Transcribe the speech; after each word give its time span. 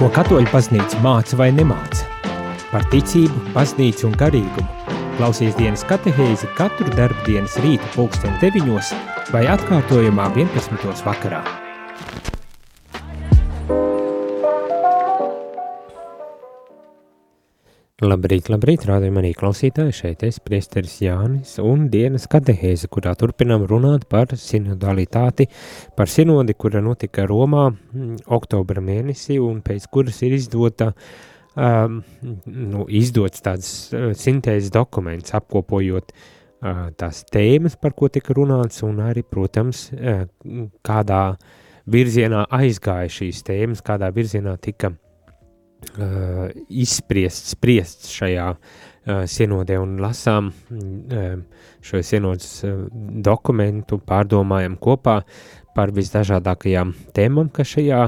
Ko 0.00 0.06
katoļu 0.16 0.48
baznīca 0.48 0.96
māca 1.04 1.36
vai 1.36 1.50
nemāca? 1.52 2.06
Par 2.70 2.86
ticību, 2.88 3.52
baznīcu 3.52 4.08
un 4.08 4.16
garīgumu. 4.16 4.96
Klausies 5.18 5.52
dienas 5.60 5.84
katehēzi 5.84 6.48
katru 6.56 6.88
darbu 6.96 7.28
dienas 7.28 7.60
rīta 7.60 7.92
pulksten 7.92 8.32
9 8.40 8.94
vai 9.36 9.44
atkārtojumā 9.52 10.32
11. 10.40 11.04
vakarā. 11.04 11.44
Labrīt, 18.00 18.46
labrīt, 18.48 18.86
rādījumā 18.88 19.20
arī 19.20 19.30
klausītāji, 19.36 19.92
šeit 19.92 20.22
es, 20.24 20.38
priesteris 20.40 20.94
Jānis, 21.04 21.58
un 21.60 21.82
dienas 21.92 22.24
katehēze, 22.32 22.88
kurā 22.88 23.12
turpinām 23.20 23.66
runāt 23.68 24.06
par 24.08 24.30
sinodalitāti, 24.40 25.44
par 25.98 26.08
sinodi, 26.08 26.54
kura 26.56 26.80
notika 26.80 27.26
Romā 27.28 27.66
mm, 27.68 28.22
oktobra 28.32 28.80
mēnesī, 28.80 29.36
un 29.44 29.58
pēc 29.66 29.84
kuras 29.92 30.22
ir 30.24 30.32
izdota, 30.38 30.94
um, 31.52 31.98
nu, 32.46 32.86
izdots 32.88 33.44
tāds 33.44 33.68
uh, 33.92 34.08
sintēzes 34.16 34.72
dokuments, 34.72 35.36
apkopojot 35.36 36.16
uh, 36.16 36.88
tās 36.96 37.20
tēmas, 37.28 37.76
par 37.76 37.92
ko 37.98 38.08
tika 38.08 38.32
runāts, 38.40 38.80
un 38.88 39.04
arī, 39.10 39.26
protams, 39.28 39.90
uh, 39.92 40.24
kādā 40.88 41.20
virzienā 41.84 42.46
aizgāja 42.62 43.12
šīs 43.20 43.44
tēmas, 43.44 43.84
kādā 43.84 44.08
virzienā 44.16 44.56
tika 44.64 44.94
uh, 44.94 44.98
izspriests, 46.68 47.54
spriests 47.54 48.12
šajā 48.14 48.50
sinodē 49.30 49.78
un 49.80 49.96
lasām 50.02 50.50
šo 51.80 52.02
sinodas 52.04 52.60
dokumentu, 53.24 53.98
pārdomājam 54.04 54.76
kopā 54.80 55.20
par 55.74 55.92
visdažādākajām 55.96 56.92
tēmām, 57.16 57.48
kas 57.54 57.74
šajā 57.76 58.04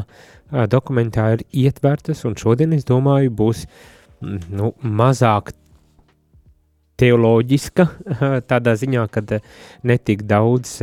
dokumentā 0.69 1.33
ir 1.39 1.45
ietvertas, 1.65 2.25
un 2.29 2.37
šodien, 2.37 2.75
es 2.77 2.85
domāju, 2.85 3.33
būs 3.33 3.65
nu, 4.21 4.75
mazāk 4.83 5.55
teoloģiska, 7.01 7.87
tādā 8.53 8.77
ziņā, 8.79 9.07
ka 9.11 9.25
netik 9.89 10.27
daudz 10.29 10.77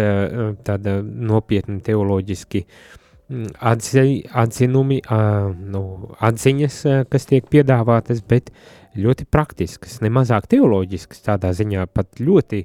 tāda 0.66 1.00
nopietna 1.06 1.78
teoloģiski 1.86 2.66
uh, 2.66 2.99
Mm, 3.30 3.52
atzi, 3.62 4.24
atzinumi, 4.34 5.04
nu, 5.70 5.82
atziņas, 6.18 6.78
kas 7.14 7.28
tiek 7.30 7.46
piedāvātas, 7.46 8.24
bet 8.26 8.50
ļoti 8.98 9.28
praktiskas, 9.30 10.00
nemazāk 10.02 10.48
teoloģiskas, 10.50 11.22
tādā 11.28 11.52
ziņā 11.54 11.84
pat 11.94 12.18
ļoti 12.18 12.64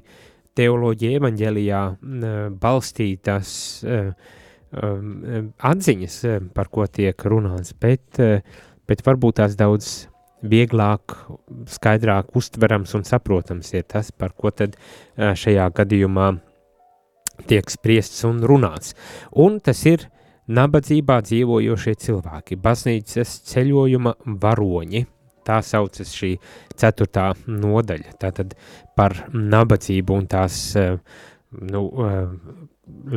teoloģija 0.57 1.19
evaņģēlijā 1.19 1.81
uh, 1.85 2.39
balstītas 2.63 3.51
um, 3.85 5.51
atziņas, 5.69 6.17
par 6.57 6.71
ko 6.73 6.87
tiek 6.89 7.27
runāts, 7.29 7.75
bet, 7.77 8.17
bet 8.89 9.05
varbūt 9.05 9.37
tās 9.43 9.59
daudz 9.59 9.91
vieglāk, 10.45 11.13
skaidrāk 11.77 12.33
uztverams 12.37 12.97
un 12.97 13.05
saprotams 13.05 13.69
ir 13.77 13.85
tas, 13.85 14.09
par 14.09 14.33
ko 14.33 14.49
tad 14.49 14.75
šajā 15.15 15.69
gadījumā 15.77 16.33
tiek 17.49 17.69
spriests 17.69 18.25
un 18.25 18.41
runāts. 18.45 18.97
Un 19.31 19.61
tas 19.63 19.85
ir 19.85 20.09
Nabadzībā 20.45 21.23
dzīvojošie 21.25 21.95
cilvēki, 21.97 22.55
baznīcas 22.61 23.31
ceļojuma 23.49 24.11
varoņi, 24.43 24.99
tā 25.45 25.57
saucas 25.65 26.11
šī 26.13 26.35
ceturtā 26.77 27.31
nodaļa, 27.49 28.13
tātad 28.21 28.53
par 28.97 29.15
nabadzību 29.33 30.19
un 30.19 30.27
tās 30.29 30.59
eh, 30.77 30.99
nu, 31.73 31.81
eh, 32.05 32.29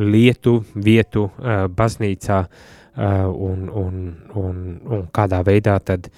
lietu, 0.09 0.55
vietu 0.73 1.27
eh, 1.29 1.65
baznīcā 1.69 2.43
un, 2.99 3.69
un, 3.69 3.99
un, 4.35 4.55
un 4.91 5.03
kādā 5.15 5.37
veidā 5.47 5.77
tad 5.79 6.09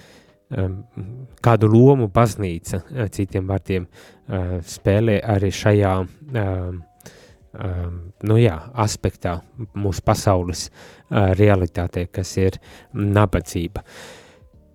kādu 1.44 1.68
lomu 1.70 2.08
baznīca, 2.10 2.80
citiem 3.14 3.46
vārdiem, 3.46 3.84
spēlē 4.66 5.20
arī 5.36 5.52
šajā 5.54 5.92
um, 7.52 8.00
nu 8.28 8.38
jā, 8.40 8.56
aspektā 8.74 9.38
mūsu 9.74 10.02
pasaules 10.04 10.68
uh, 10.68 11.32
realitātē, 11.38 12.06
kas 12.12 12.36
ir 12.40 12.58
nabadzība. 12.92 13.84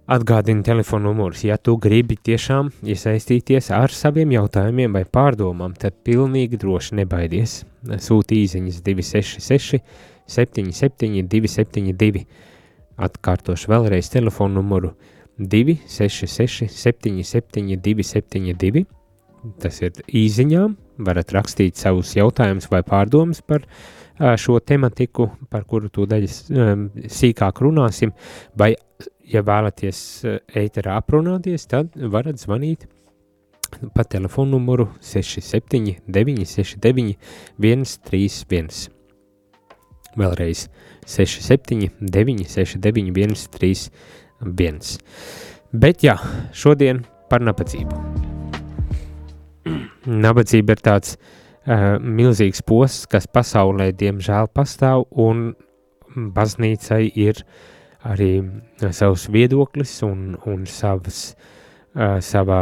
Atgādini 0.07 0.63
telefonu 0.63 1.09
numurus, 1.09 1.41
ja 1.43 1.57
tu 1.59 1.73
gribi 1.83 2.15
tiešām 2.15 2.69
iesaistīties 2.87 3.67
ar 3.75 3.91
saviem 3.91 4.31
jautājumiem 4.37 4.93
vai 4.95 5.03
pārdomām, 5.03 5.73
tad 5.75 5.97
pilnīgi 6.07 6.59
droši 6.61 7.01
nebaidies. 7.01 7.57
Sūti 8.05 8.39
īziņas 8.45 8.79
266 8.85 9.81
77 10.31 11.27
272. 11.27 12.23
Atkārtošu 12.97 13.69
vēlreiz 13.73 14.07
telefonu 14.09 14.61
numuru 14.61 14.93
266 15.37 16.71
77 16.71 17.75
272 17.83 18.87
tas 19.61 19.79
ir 19.81 20.01
īziņām, 20.07 20.75
varat 21.07 21.31
rakstīt 21.35 21.79
savus 21.79 22.15
jautājumus 22.17 22.69
vai 22.71 22.83
pārdomas 22.87 23.41
par 23.45 23.65
šo 24.17 24.57
tematiku, 24.65 25.29
par 25.51 25.65
kuru 25.69 25.91
tūdaļ 25.93 26.25
sīkāk 26.27 27.61
runāsim, 27.61 28.13
vai, 28.57 28.73
ja 29.29 29.43
vēlaties 29.45 29.99
ēterā 30.57 30.97
aprunāties, 31.01 31.67
tad 31.69 31.93
varat 31.95 32.41
zvanīt 32.41 32.87
pa 33.93 34.03
telefonu 34.03 34.57
numuru 34.57 34.87
67 35.01 36.01
969 36.07 37.17
131. 37.59 38.87
Vēlreiz 40.17 40.67
67 41.05 41.91
969 42.01 43.35
131. 43.35 44.97
Bet 45.73 46.07
jā, 46.07 46.17
šodien 46.55 47.05
par 47.29 47.43
nabadzību. 47.43 48.26
Nabadzība 50.07 50.75
ir 50.75 50.83
tāds 50.85 51.15
uh, 51.17 51.97
milzīgs 52.01 52.63
posts, 52.67 53.07
kas 53.11 53.27
pasaulē 53.27 53.91
diemžēl 53.97 54.49
pastāv, 54.55 55.07
un 55.11 55.51
baznīcai 56.15 57.03
ir 57.15 57.43
arī 58.07 58.31
savs 58.95 59.27
viedoklis 59.33 59.99
un, 60.07 60.37
un 60.47 60.65
savas, 60.69 61.35
uh, 61.95 62.17
savā 62.23 62.61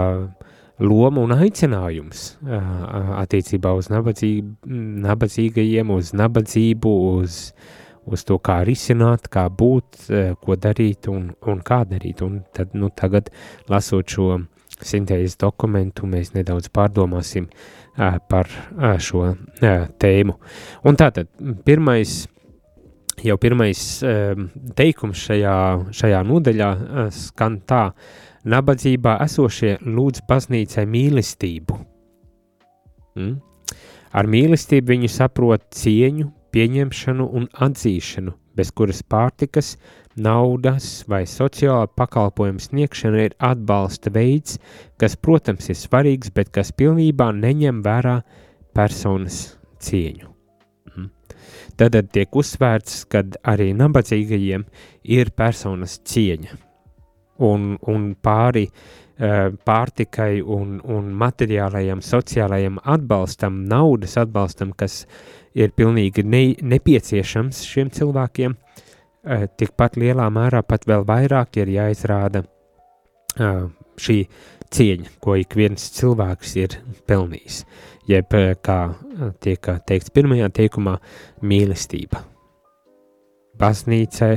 loma 0.79 1.23
un 1.23 1.31
aicinājums 1.35 2.25
uh, 2.43 3.15
attiecībā 3.21 3.71
uz 3.77 3.89
nabadzību, 3.93 4.75
nabadzīgajiem, 5.05 5.93
uz 5.95 6.11
nabadzību, 6.17 6.93
uz, 7.21 7.39
uz 8.05 8.25
to, 8.27 8.39
kā 8.43 8.61
risināt, 8.67 9.29
kā 9.31 9.47
būt, 9.49 10.01
uh, 10.09 10.33
ko 10.41 10.57
darīt 10.59 11.07
un, 11.11 11.29
un 11.47 11.63
kā 11.65 11.83
darīt. 11.87 12.25
Un 12.25 12.41
tad, 12.55 12.75
nu, 12.75 12.91
tagad 12.91 13.31
lasot 13.71 14.17
šo 14.17 14.29
sintēzes 14.83 15.37
dokumentu 15.39 16.07
mēs 16.09 16.33
nedaudz 16.35 16.69
pārdomāsim 16.73 17.47
par 17.95 18.49
šo 18.99 19.29
tēmu. 19.61 20.35
Un 20.85 20.99
tātad 20.99 21.29
pirmais, 21.67 22.25
jau 23.23 23.37
pirmais 23.39 23.81
teikums 24.75 25.23
šajā, 25.29 25.57
šajā 25.95 26.21
nodaļā 26.27 26.69
skan 27.15 27.59
tā, 27.67 27.87
nabadzībā 28.45 29.17
esošie 29.25 29.77
lūdz 29.81 30.25
baznīcai 30.29 30.85
mīlestību. 30.89 31.79
Mm? 33.15 33.35
Ar 34.15 34.29
mīlestību 34.31 34.93
viņi 34.93 35.11
saprot 35.11 35.65
cieņu, 35.75 36.29
pieņemšanu 36.55 37.27
un 37.35 37.49
atzīšanu, 37.67 38.33
bez 38.55 38.71
kuras 38.71 39.03
pārtikas, 39.03 39.75
Naudas 40.15 41.03
vai 41.11 41.25
sociāla 41.27 41.89
pakalpojuma 41.91 42.61
sniegšana 42.63 43.23
ir 43.25 43.33
atbalsta 43.43 44.13
veids, 44.15 44.55
kas, 44.95 45.17
protams, 45.19 45.67
ir 45.67 45.75
svarīgs, 45.75 46.31
bet 46.31 46.53
kas 46.55 46.71
pilnībā 46.71 47.33
neņem 47.35 47.81
vērā 47.83 48.21
personas 48.75 49.57
cieņu. 49.83 50.31
Mhm. 50.93 51.09
Tad 51.75 51.99
tiek 52.15 52.31
uzsvērts, 52.31 53.03
ka 53.11 53.25
arī 53.43 53.73
nabadzīgajiem 53.75 54.63
ir 55.03 55.35
personas 55.35 55.99
cieņa. 56.07 56.61
Un, 57.43 57.73
un 57.83 58.13
pāri 58.15 58.69
uh, 58.71 59.51
pārtikai 59.67 60.39
un, 60.39 60.79
un 60.79 61.11
materiālajam, 61.11 61.99
sociālajam 61.99 62.79
atbalstam, 62.83 63.65
naudas 63.67 64.15
atbalstam, 64.23 64.71
kas 64.71 65.03
ir 65.55 65.71
pilnīgi 65.71 66.23
ne, 66.27 66.43
nepieciešams 66.61 67.63
šiem 67.65 67.89
cilvēkiem, 67.95 68.57
Eh, 69.25 69.47
tikpat 69.57 69.95
lielā 69.97 70.27
mērā, 70.29 70.61
pat 70.61 70.83
vēl 70.85 71.01
vairāk 71.07 71.57
ir 71.57 71.71
jāizrāda 71.73 72.43
uh, 72.45 73.63
šī 73.97 74.19
cieņa, 74.69 75.15
ko 75.17 75.33
ik 75.41 75.55
viens 75.57 75.87
cilvēks 75.95 76.51
ir 76.61 76.75
pelnījis. 77.09 77.63
Jeb, 78.05 78.35
eh, 78.37 78.53
kā 78.61 78.77
tiek 79.41 79.71
teikts 79.89 80.13
pirmajā 80.13 80.51
teikumā, 80.59 80.99
mīlestība. 81.41 82.21
Baznīcai 83.57 84.35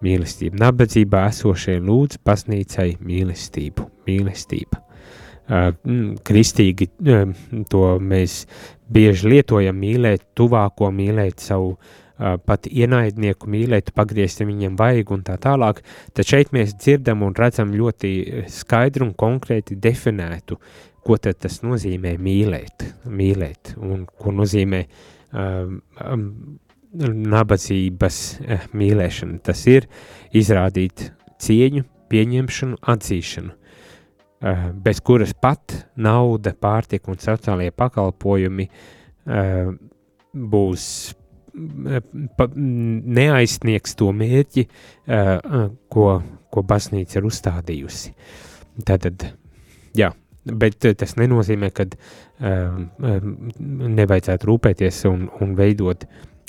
mīlestība, 0.00 0.62
nabadzībā 0.64 1.26
esošie 1.28 1.76
lūdz 1.84 2.22
baznīcai 2.24 2.94
mīlestību, 3.04 3.84
mīlestība. 4.08 4.80
Uh, 5.44 5.74
kristīgi 6.24 6.86
uh, 6.88 7.34
to 7.68 7.82
mēs 8.00 8.46
bieži 8.88 9.28
lietojam 9.28 9.76
mīlēt 9.76 10.22
tuvāko, 10.38 10.88
mīlēt 10.88 11.44
savu 11.44 11.74
uh, 11.74 11.90
pat 12.16 12.64
ienaidnieku 12.70 13.50
mīlēt, 13.52 13.92
pagriezt 13.92 14.40
viņiem 14.40 14.78
vajag 14.80 15.12
un 15.12 15.24
tā 15.26 15.36
tālāk, 15.42 15.82
tad 16.16 16.30
šeit 16.30 16.54
mēs 16.56 16.72
dzirdam 16.78 17.26
un 17.26 17.36
redzam 17.36 17.74
ļoti 17.76 18.44
skaidru 18.54 19.10
un 19.10 19.14
konkrēti 19.20 19.76
definētu, 19.76 20.56
ko 21.04 21.18
tad 21.20 21.42
tas 21.44 21.60
nozīmē 21.60 22.14
mīlēt, 22.16 22.86
mīlēt 23.04 23.74
un 23.76 24.06
ko 24.08 24.32
nozīmē 24.32 24.80
um, 24.86 25.82
um, 26.00 26.24
nabadzības 27.34 28.20
mīlēšana. 28.72 29.42
Tas 29.44 29.66
ir 29.68 29.90
izrādīt 30.32 31.10
cieņu, 31.42 31.84
pieņemšanu, 32.08 32.80
atzīšanu, 32.94 33.52
bez 34.84 35.00
kuras 35.00 35.32
pat 35.32 35.74
nauda, 35.96 36.52
pārtika 36.52 37.12
un 37.12 37.20
sociālie 37.20 37.70
pakalpojumi 37.72 38.66
uh, 38.68 39.70
būs 40.34 40.88
pa, 42.36 42.48
neaizsniegs 42.54 43.96
to 43.98 44.10
mērķi, 44.12 44.66
uh, 44.66 45.70
ko, 45.88 46.08
ko 46.50 46.66
baznīca 46.66 47.20
ir 47.20 47.30
uzstādījusi. 47.30 48.12
Tātad, 48.84 49.28
jā, 49.96 50.10
bet 50.44 50.90
tas 50.98 51.16
nenozīmē, 51.20 51.70
ka 51.74 51.88
uh, 51.88 52.78
nevajadzētu 53.00 54.50
rūpēties 54.50 55.04
un, 55.10 55.28
un 55.40 55.56
veidot 55.58 56.04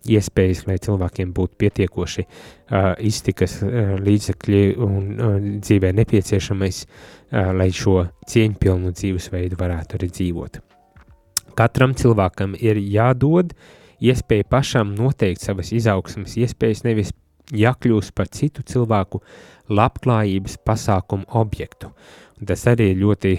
iespējas, 0.10 0.66
lai 0.69 0.78
cilvēkiem 0.81 1.31
būtu 1.36 1.57
pietiekoši 1.63 2.25
uh, 2.25 2.92
iztikas 3.00 3.60
uh, 3.63 3.96
līdzekļi 4.02 4.66
un 4.86 5.00
uh, 5.13 5.40
dzīvē 5.62 5.94
nepieciešamais, 6.02 6.84
uh, 6.86 7.54
lai 7.57 7.72
šo 7.74 8.04
cieņpilnu 8.31 8.94
dzīvesveidu 8.96 9.57
varētu 9.60 10.00
arī 10.00 10.12
dzīvot. 10.12 10.62
Katram 11.56 11.96
cilvēkam 11.96 12.57
ir 12.60 12.78
jādod 12.81 13.54
uh, 13.56 13.74
iespēja 14.04 14.48
pašam 14.50 14.94
noteikt 14.98 15.44
savas 15.44 15.72
izaugsmas 15.75 16.36
iespējas, 16.40 16.84
nevis 16.86 17.13
jākļūst 17.56 18.16
par 18.18 18.30
citu 18.34 18.63
cilvēku 18.66 19.22
labklājības 19.69 20.60
pasākumu 20.66 21.28
objektu. 21.38 21.92
Tas 22.46 22.66
arī 22.68 22.92
ir 22.92 23.00
ļoti, 23.00 23.34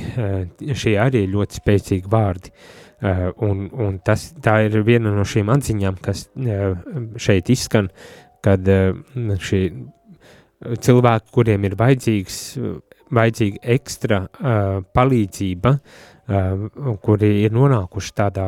šie 0.72 0.94
arī 1.00 1.26
ir 1.26 1.34
ļoti 1.34 1.60
spēcīgi 1.60 2.10
vārdi. 2.10 2.52
Eh, 2.52 2.85
un, 3.02 3.66
un 3.72 3.98
tas, 4.04 4.30
tā 4.42 4.60
ir 4.66 4.78
viena 4.86 5.12
no 5.12 5.24
šīm 5.28 5.50
atziņām, 5.52 5.98
kas 6.04 6.26
eh, 6.40 6.72
šeit 7.20 7.50
izskan, 7.52 7.90
kad 8.44 8.68
šī 9.42 9.60
cilvēki, 10.86 11.32
kuriem 11.34 11.64
ir 11.66 11.74
vajadzīgs, 11.76 12.36
vajadzīga 13.16 13.58
ekstra 13.74 14.20
palīdzība, 14.94 15.72
kuri 17.02 17.30
ir 17.42 17.54
nonākuši 17.54 18.14
tādā 18.16 18.46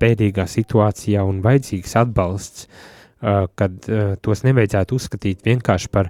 bēdīgā 0.00 0.46
situācijā 0.48 1.22
un 1.28 1.42
vajadzīgs 1.44 1.94
atbalsts, 2.00 2.66
kad 3.20 3.90
tos 4.24 4.44
nevajadzētu 4.48 4.98
uzskatīt 4.98 5.44
vienkārši 5.44 5.92
par 5.92 6.08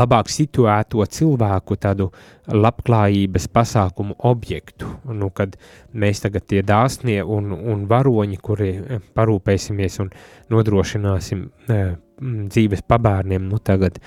labāk 0.00 0.30
situēto 0.32 1.04
cilvēku 1.04 1.76
tādu 1.80 2.08
labklājības 2.50 3.48
pasākumu 3.52 4.16
objektu. 4.30 4.88
Nu, 5.12 5.30
kad 5.34 5.56
mēs 5.92 6.24
tagad 6.24 6.46
tie 6.50 6.62
dāsnie 6.66 7.20
un, 7.22 7.52
un 7.52 7.84
varoņi, 7.90 8.40
kuri 8.42 8.70
parūpēsimies 9.16 10.00
un 10.04 10.10
nodrošināsim 10.52 11.46
uh, 11.46 11.92
dzīves 12.20 12.84
pabērniem, 12.88 13.48
nu 13.48 13.60
tagad 13.64 14.00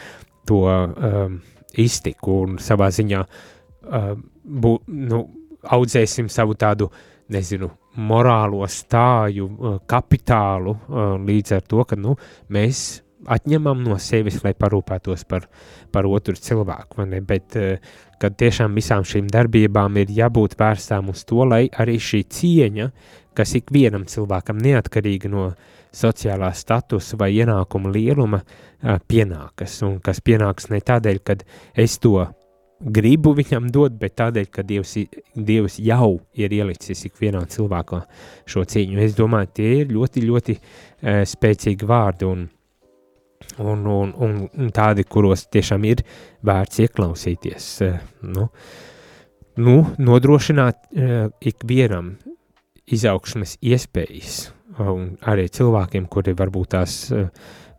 to 0.47 0.65
um, 0.67 1.39
iztiku 1.79 2.41
un 2.47 2.59
savā 2.61 2.89
ziņā 2.93 3.23
uh, 3.23 4.11
bū, 4.43 4.75
nu, 4.87 5.23
audzēsim 5.63 6.29
savu 6.31 6.57
tādu, 6.59 6.89
nezinu, 7.33 7.69
morālo 8.03 8.65
stāju, 8.69 9.47
uh, 9.47 9.79
kapitālu 9.87 10.75
uh, 10.75 11.15
līdz 11.23 11.57
ar 11.57 11.65
to, 11.69 11.85
ka 11.87 11.97
nu, 11.99 12.17
mēs 12.53 13.03
atņemam 13.31 13.83
no 13.85 13.99
sevis, 14.01 14.41
lai 14.43 14.55
parūpētos 14.57 15.27
par, 15.29 15.47
par 15.91 16.07
otru 16.09 16.35
cilvēku. 16.35 17.07
Bet 17.27 17.59
uh, 17.59 17.93
kad 18.23 18.37
tiešām 18.39 18.75
visām 18.77 19.03
šīm 19.03 19.27
darbībām 19.31 19.97
ir 19.99 20.11
jābūt 20.15 20.55
vērstām 20.59 21.11
uz 21.11 21.25
to, 21.27 21.43
lai 21.43 21.65
arī 21.67 21.97
šī 21.99 22.21
cieņa, 22.31 22.89
kas 23.35 23.55
ikvienam 23.59 24.05
cilvēkam 24.07 24.61
neatkarīgi 24.63 25.31
no 25.33 25.49
sociālā 25.93 26.53
statusa 26.55 27.17
vai 27.19 27.33
ienākuma 27.35 27.91
lieluma, 27.91 28.39
pienākas. 29.09 29.75
Un 29.83 29.99
kas 30.03 30.23
pienāks 30.23 30.69
ne 30.71 30.79
tādēļ, 30.79 31.19
ka 31.25 31.35
es 31.83 31.97
to 31.99 32.15
gribu 32.83 33.33
viņam 33.35 33.67
dot, 33.71 33.99
bet 33.99 34.15
tādēļ, 34.19 34.47
ka 34.51 34.63
Dievs, 34.67 34.95
Dievs 35.35 35.77
jau 35.83 36.17
ir 36.39 36.55
ielicis 36.55 37.05
ikvienā 37.09 37.43
cilvēkā 37.51 38.01
šo 38.49 38.63
cīņu. 38.71 38.99
Es 39.03 39.15
domāju, 39.19 39.51
tie 39.59 39.69
ir 39.81 39.93
ļoti, 39.93 40.25
ļoti 40.29 40.57
uh, 40.59 41.23
spēcīgi 41.27 41.91
vārdi 41.91 42.27
un, 42.31 42.47
un, 43.57 43.85
un, 43.87 44.13
un, 44.17 44.71
tādi, 44.73 45.05
kuros 45.05 45.47
tiešām 45.53 45.85
ir 45.89 46.03
vērts 46.45 46.83
ieklausīties. 46.85 47.69
Uh, 47.85 47.97
nu, 48.35 48.47
nu, 49.61 49.75
nodrošināt 49.97 50.79
uh, 50.89 51.27
ikvienam 51.41 52.15
izaugsmes 52.83 53.57
iespējas, 53.63 54.47
un 54.83 55.13
arī 55.29 55.47
cilvēkiem, 55.53 56.09
kuri 56.11 56.33
varbūt 56.37 56.73
tās 56.75 56.97
uh, 57.13 57.29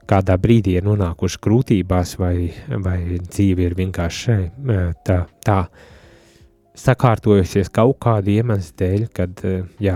kādā 0.08 0.36
brīdī 0.40 0.78
ir 0.78 0.86
nonākuši 0.86 1.40
grūtībās, 1.44 2.16
vai, 2.20 2.52
vai 2.84 2.98
dzīve 3.24 3.64
ir 3.64 3.76
vienkārši 3.78 4.34
tā, 5.06 5.22
tā 5.40 5.58
sakārtojusies 6.76 7.70
kaut 7.72 8.02
kādu 8.04 8.34
iemeslu 8.34 8.76
dēļ, 8.82 9.06
kad 9.16 9.40
jā, 9.80 9.94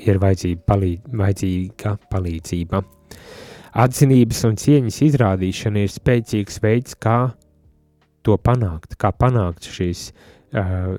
ir 0.00 0.20
vajadzīga, 0.22 0.62
palīd, 0.64 1.10
vajadzīga 1.12 1.98
palīdzība. 2.08 2.80
Atzinības 3.78 4.40
un 4.48 4.56
cieņas 4.58 5.02
izrādīšana 5.06 5.84
ir 5.84 5.92
spēcīgs 5.92 6.58
veids, 6.64 6.96
kā 6.98 7.34
to 8.26 8.34
panākt, 8.42 8.96
kā 8.98 9.12
panākt 9.14 9.68
šīs 9.70 10.08
uh, 10.10 10.96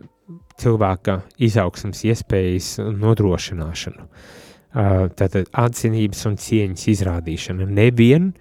cilvēka 0.60 1.20
izaugsmas 1.44 2.06
iespējas 2.08 2.78
nodrošināšanu. 2.80 4.06
Uh, 4.06 5.10
tātad 5.18 5.50
atzinības 5.58 6.26
un 6.30 6.38
cieņas 6.40 6.88
izrādīšana. 6.94 7.68
Nevien 7.68 8.34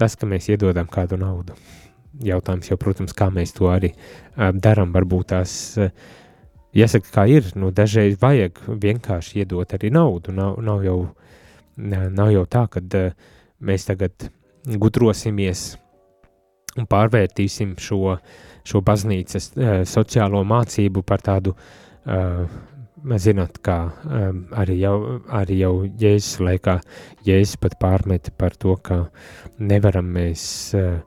tas, 0.00 0.16
ka 0.16 0.26
mēs 0.26 0.48
iedodam 0.50 0.88
kādu 0.90 1.18
naudu. 1.20 1.56
Jautājums 2.24 2.70
jau, 2.70 2.78
protams, 2.78 3.14
kā 3.16 3.28
mēs 3.34 3.54
to 3.56 3.68
arī 3.70 3.90
darām. 4.36 4.92
Varbūt 4.94 5.32
tās, 5.32 5.54
jāsaka, 6.74 7.10
kā 7.14 7.24
ir, 7.30 7.50
nu, 7.58 7.72
dažreiz 7.74 8.16
vajag 8.22 8.60
vienkārši 8.68 9.42
iedot 9.42 9.74
arī 9.74 9.90
naudu. 9.94 10.34
Nav, 10.34 10.60
nav, 10.62 10.84
jau, 10.86 10.98
nav 11.76 12.30
jau 12.34 12.44
tā, 12.46 12.66
ka 12.70 12.82
mēs 13.64 13.88
tagad 13.88 14.28
gudrosimies 14.80 15.74
un 16.78 16.86
pārvērtīsim 16.90 17.76
šo, 17.80 18.18
šo 18.66 18.80
baznīcas 18.84 19.52
sociālo 19.88 20.44
mācību 20.48 21.04
par 21.06 21.24
tādu 21.24 21.54
Mēs 23.04 23.26
zinām, 23.26 23.50
kā 23.60 23.76
um, 24.08 24.38
arī, 24.56 24.78
jau, 24.80 24.94
arī 25.36 25.58
jau 25.58 25.72
Jēzus 25.84 26.38
laikā 26.40 26.78
Jēzus 27.26 27.58
pat 27.60 27.74
pārmeta 27.76 28.32
par 28.32 28.56
to, 28.56 28.78
ka 28.80 28.96
nevaram 29.60 30.08
mēs 30.14 30.44
uh, 30.78 31.02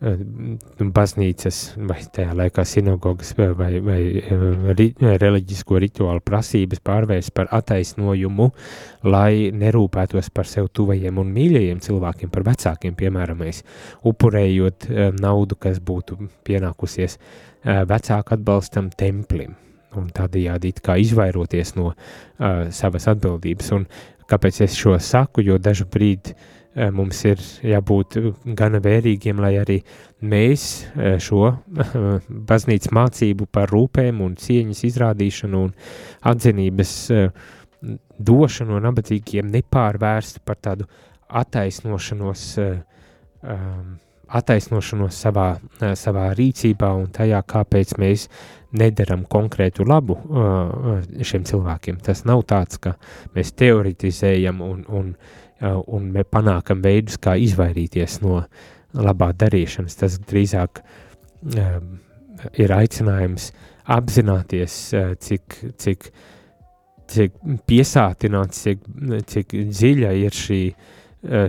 baznīcas 0.00 1.58
vai 1.88 2.02
tajā 2.12 2.34
laikā 2.36 2.64
sinagogas 2.68 3.32
vai, 3.36 3.78
vai, 3.80 4.00
ri, 4.76 4.90
reliģisko 5.00 5.78
rituālu 5.80 6.20
prasības 6.20 6.82
pārvērst 6.84 7.32
par 7.32 7.48
attaisnojumu, 7.56 8.50
lai 9.08 9.48
nerūpētos 9.56 10.28
par 10.36 10.50
sev 10.50 10.68
tuvajiem 10.76 11.16
un 11.22 11.30
mīļajiem 11.32 11.80
cilvēkiem, 11.80 12.32
par 12.32 12.44
vecākiem, 12.44 12.96
piemēram, 12.98 13.40
mēs 13.40 13.62
upurējot 14.04 14.90
naudu, 15.20 15.56
kas 15.56 15.80
būtu 15.80 16.18
pienākusies 16.44 17.16
vecāku 17.64 18.36
atbalstam 18.36 18.90
templim 18.92 19.56
un 19.96 20.10
tādējādi 20.12 20.74
izvairoties 21.00 21.72
no 21.78 21.86
uh, 21.94 22.66
savas 22.68 23.08
atbildības. 23.08 23.72
Un 23.72 23.86
kāpēc 24.28 24.60
es 24.66 24.76
šo 24.76 24.92
saku? 25.00 25.40
Jo 25.46 25.56
dažu 25.62 25.86
brīdi 25.88 26.34
uh, 26.34 26.52
mums 26.92 27.22
ir 27.24 27.40
jābūt 27.64 28.18
gana 28.58 28.80
vērīgiem, 28.84 29.40
lai 29.40 29.54
arī 29.62 29.78
mēs 30.20 30.66
uh, 30.84 31.16
šo 31.22 31.54
baznīcas 32.50 32.92
mācību 32.96 33.48
par 33.52 33.72
rūpēm 33.72 34.20
un 34.24 34.36
cieņas 34.40 34.84
izrādīšanu 34.90 35.62
un 35.68 35.74
atzinības 36.32 36.96
uh, 37.14 37.46
došanu 38.18 38.80
nabadzīgiem 38.84 39.48
nepārvērstu 39.52 40.44
par 40.44 40.60
tādu 40.64 40.88
attaisnošanos. 41.26 42.50
Um, 43.46 43.96
attaisnošanos 44.26 45.18
savā, 45.22 45.48
savā 45.94 46.30
rīcībā 46.34 46.88
un 46.98 47.10
tajā, 47.14 47.38
kāpēc 47.46 47.94
mēs 48.02 48.26
nedaram 48.76 49.24
konkrētu 49.30 49.86
labu 49.86 50.16
šiem 51.22 51.46
cilvēkiem. 51.46 52.00
Tas 52.02 52.24
nav 52.28 52.42
tāds, 52.50 52.80
ka 52.82 52.96
mēs 53.36 53.54
teoretizējam 53.58 54.62
un, 54.66 54.82
un, 54.88 55.12
un 55.62 56.10
mēs 56.14 56.28
panākam 56.32 56.82
veidus, 56.84 57.18
kā 57.22 57.36
izvairīties 57.40 58.20
no 58.24 58.42
labā 58.96 59.32
darīšanas. 59.36 59.98
Tas 60.00 60.18
drīzāk 60.20 60.82
ir 62.60 62.72
aicinājums 62.76 63.50
apzināties, 63.96 64.80
uh, 64.96 65.12
cik, 65.22 65.60
cik 65.80 66.10
cik 67.10 67.34
piesātināts, 67.68 68.62
cik, 68.66 68.86
cik 69.30 69.56
dziļa 69.70 70.12
ir 70.20 70.36
šī, 70.36 70.60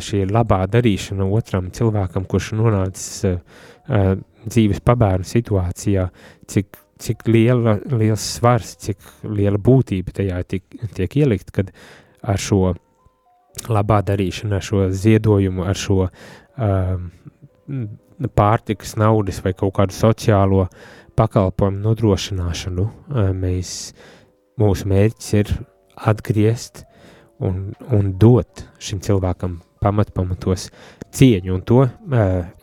šī 0.03 0.23
labā 0.29 0.63
darīšana 0.71 1.27
otram 1.37 1.71
cilvēkam, 1.75 2.25
kurš 2.29 2.51
nonācis 2.57 3.27
uh, 3.29 4.17
dzīves 4.47 4.81
pabērnu 4.85 5.27
situācijā, 5.27 6.07
cik, 6.49 6.79
cik 7.01 7.27
liela, 7.29 7.77
liels 7.93 8.25
svars, 8.37 8.75
cik 8.85 9.01
liela 9.27 9.59
būtība 9.61 10.15
tajā 10.21 10.41
tiek, 10.53 10.65
tiek 10.97 11.17
ielikt, 11.23 11.53
kad 11.55 11.73
ar 12.21 12.41
šo 12.41 12.75
labā 13.69 14.01
darīšanu, 14.05 14.57
ar 14.57 14.65
šo 14.65 14.87
ziedojumu, 14.93 15.65
ar 15.67 15.77
šo 15.77 16.07
um, 16.07 17.09
pārtikas 18.37 18.95
naudas 18.99 19.41
vai 19.45 19.53
kaut 19.57 19.75
kādu 19.79 19.95
sociālo 19.95 20.67
pakalpojumu 21.17 21.81
nodrošināšanu, 21.85 22.87
uh, 22.87 23.31
mēs, 23.35 23.93
mūsu 24.59 24.89
mērķis 24.89 25.33
ir 25.41 25.55
atgriezt 25.97 26.85
un, 27.43 27.71
un 27.93 28.13
dot 28.19 28.65
šim 28.81 29.01
cilvēkam 29.03 29.59
pamat 29.81 30.13
pamatos 30.15 30.69
cieņu 31.13 31.53
un 31.55 31.63
to 31.65 31.83
uh, 31.85 31.91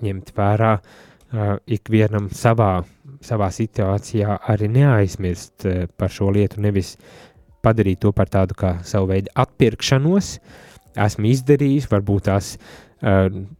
ņemt 0.05 0.33
vērā 0.37 0.73
uh, 0.79 1.57
ikvienam 1.67 2.29
savā, 2.35 2.85
savā 3.25 3.51
situācijā 3.55 4.39
arī 4.51 4.71
neaizmirst 4.75 5.67
uh, 5.69 5.87
par 5.99 6.13
šo 6.15 6.31
lietu, 6.35 6.63
nevis 6.65 6.95
padarīt 7.65 8.03
to 8.05 8.13
par 8.13 8.29
tādu 8.31 8.57
kā 8.59 8.77
savu 8.85 9.09
veidu 9.15 9.33
atpirkšanos, 9.41 10.37
esmu 11.01 11.31
izdarījis, 11.33 11.89
varbūt 11.91 12.27
tās 12.29 12.55
uh, 12.55 12.95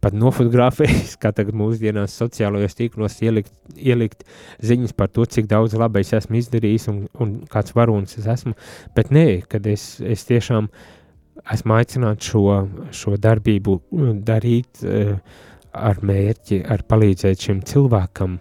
pat 0.01 0.15
nofotografējis, 0.15 1.15
kā 1.21 1.31
tagad 1.35 1.57
mūsdienās 1.57 2.15
sociālajos 2.19 2.77
tīklos 2.77 3.17
ielikt, 3.25 3.53
ielikt 3.75 4.25
ziņas 4.63 4.95
par 4.97 5.11
to, 5.13 5.25
cik 5.25 5.49
daudz 5.51 5.75
labi 5.77 6.01
es 6.01 6.13
esmu 6.17 6.39
izdarījis 6.41 6.89
un, 6.91 7.01
un 7.21 7.39
kāds 7.51 7.75
varonis 7.75 8.17
es 8.21 8.29
esmu, 8.31 8.55
bet 8.97 9.11
nē, 9.13 9.27
kad 9.51 9.67
es, 9.69 9.95
es 10.01 10.25
tiešām 10.29 10.69
esmu 11.51 11.75
aicināts 11.77 12.31
šo, 12.31 12.45
šo 12.95 13.17
darbību 13.21 13.79
darīt 14.25 14.85
uh, 14.85 15.17
ar 15.75 15.99
mērķi, 16.05 16.63
ar 16.71 16.85
palīdzēt 16.87 17.49
šim 17.49 17.65
cilvēkam 17.67 18.39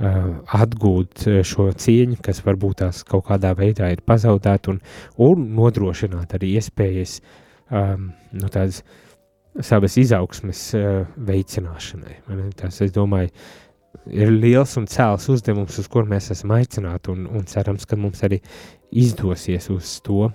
atgūt 0.00 1.26
šo 1.44 1.66
cieņu, 1.76 2.16
kas 2.24 2.38
varbūt 2.46 2.78
tās 2.80 3.02
kaut 3.04 3.26
kādā 3.26 3.50
veidā 3.52 3.90
ir 3.92 4.00
pazaudēta 4.00 4.72
un, 4.72 4.78
un 5.20 5.42
nodrošināt 5.58 6.38
arī 6.38 6.54
iespējas 6.56 7.18
uh, 7.18 7.34
um, 7.70 8.10
nu, 8.32 8.50
tādas 8.52 8.82
savas 9.66 9.96
izaugsmes 10.00 10.62
uh, 10.78 11.06
veicināšanai. 11.26 12.20
Tas, 12.58 12.80
es 12.84 12.94
domāju, 12.94 13.32
ir 14.10 14.30
liels 14.32 14.76
un 14.80 14.86
cēls 14.90 15.28
uzdevums, 15.32 15.80
uz 15.82 15.88
kur 15.90 16.06
mēs 16.08 16.30
esam 16.34 16.54
aicināti, 16.56 17.12
un, 17.14 17.26
un 17.30 17.48
cerams, 17.50 17.86
ka 17.88 17.98
mums 17.98 18.22
arī 18.26 18.40
izdosies 18.90 19.70
uz 19.74 19.96
to 20.06 20.30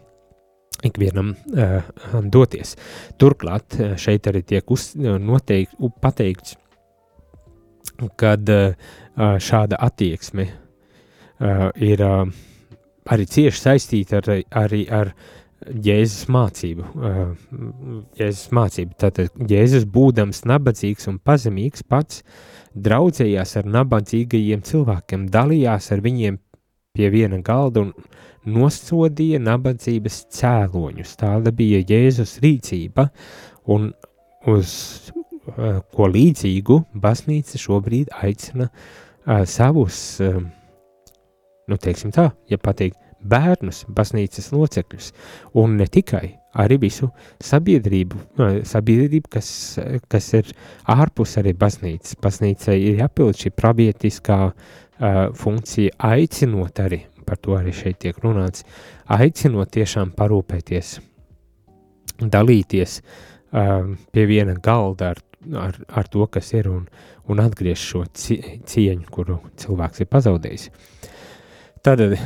ikvienam 0.85 1.33
uh, 1.55 1.87
doties. 2.31 2.75
Turklāt 3.21 3.79
uh, 3.79 3.95
šeit 3.99 4.27
arī 4.31 4.43
tiek 4.47 4.71
uz, 4.71 4.91
noteikti, 4.99 5.91
pateikts, 6.03 6.57
kad 8.19 8.49
uh, 8.51 8.75
šāda 9.15 9.79
attieksme 9.87 10.49
uh, 10.49 11.69
ir 11.79 12.03
uh, 12.03 12.25
arī 13.11 13.27
cieši 13.29 13.61
saistīta 13.61 14.19
ar, 14.19 14.31
arī 14.65 14.83
ar 14.91 15.13
Jēzus 15.65 16.27
mācību. 16.29 16.85
Jēzus 18.19 18.51
mācību. 18.53 18.97
Tātad 19.01 19.33
Jēzus 19.49 19.87
būdams 19.89 20.43
nabadzīgs 20.45 21.09
un 21.09 21.17
pazemīgs 21.19 21.85
pats 21.89 22.21
draudzējās 22.75 23.55
ar 23.61 23.69
nabadzīgajiem 23.71 24.61
cilvēkiem, 24.67 25.29
dalījās 25.33 25.91
ar 25.95 26.03
viņiem 26.05 26.37
pie 26.95 27.09
viena 27.11 27.39
galda 27.43 27.85
un 27.85 27.93
nosodīja 28.45 29.39
nabadzības 29.41 30.19
cēloņus. 30.37 31.15
Tāda 31.21 31.53
bija 31.55 31.81
Jēzus 31.81 32.37
rīcība, 32.43 33.09
un 33.71 33.89
uz 34.51 34.75
ko 35.95 36.09
līdzīgu 36.09 36.77
baznīca 37.01 37.59
šobrīd 37.61 38.13
aicina 38.25 38.69
savus, 39.49 40.21
nu 41.65 41.79
teiksim 41.81 42.13
tā, 42.13 42.29
ja 42.49 42.61
pateikt, 42.61 42.99
bērnus, 43.29 43.83
baznīcas 43.95 44.51
locekļus, 44.53 45.11
un 45.61 45.77
ne 45.79 45.87
tikai, 45.91 46.27
arī 46.55 46.77
visu 46.85 47.09
sabiedrību, 47.43 48.21
sabiedrību 48.67 49.31
kas, 49.35 49.49
kas 50.11 50.29
ir 50.39 50.53
ārpus 50.91 51.35
arī 51.41 51.55
baznīcas. 51.59 52.15
Baznīcai 52.23 52.77
ir 52.79 53.01
jāpild 53.03 53.39
šī 53.39 53.51
pravietiskā 53.55 54.39
uh, 54.47 54.55
funkcija, 55.35 55.97
aicinot 56.11 56.81
arī, 56.85 57.03
par 57.27 57.41
to 57.41 57.57
arī 57.57 57.73
šeit 57.75 57.99
tiek 58.05 58.19
runāts, 58.23 58.65
aicinot 59.11 59.73
tiešām 59.75 60.15
parūpēties, 60.15 60.97
dalīties 62.21 62.99
uh, 63.01 63.95
pie 64.11 64.27
viena 64.29 64.55
galda 64.63 65.11
ar, 65.13 65.23
ar, 65.67 65.81
ar 66.01 66.11
to, 66.11 66.27
kas 66.31 66.53
ir, 66.55 66.71
un, 66.71 66.85
un 67.27 67.41
atgriezt 67.43 67.89
šo 67.89 68.05
cieņu, 68.15 69.09
kuru 69.11 69.41
cilvēks 69.59 70.05
ir 70.05 70.13
pazaudējis. 70.13 70.69
Eh, 71.85 72.17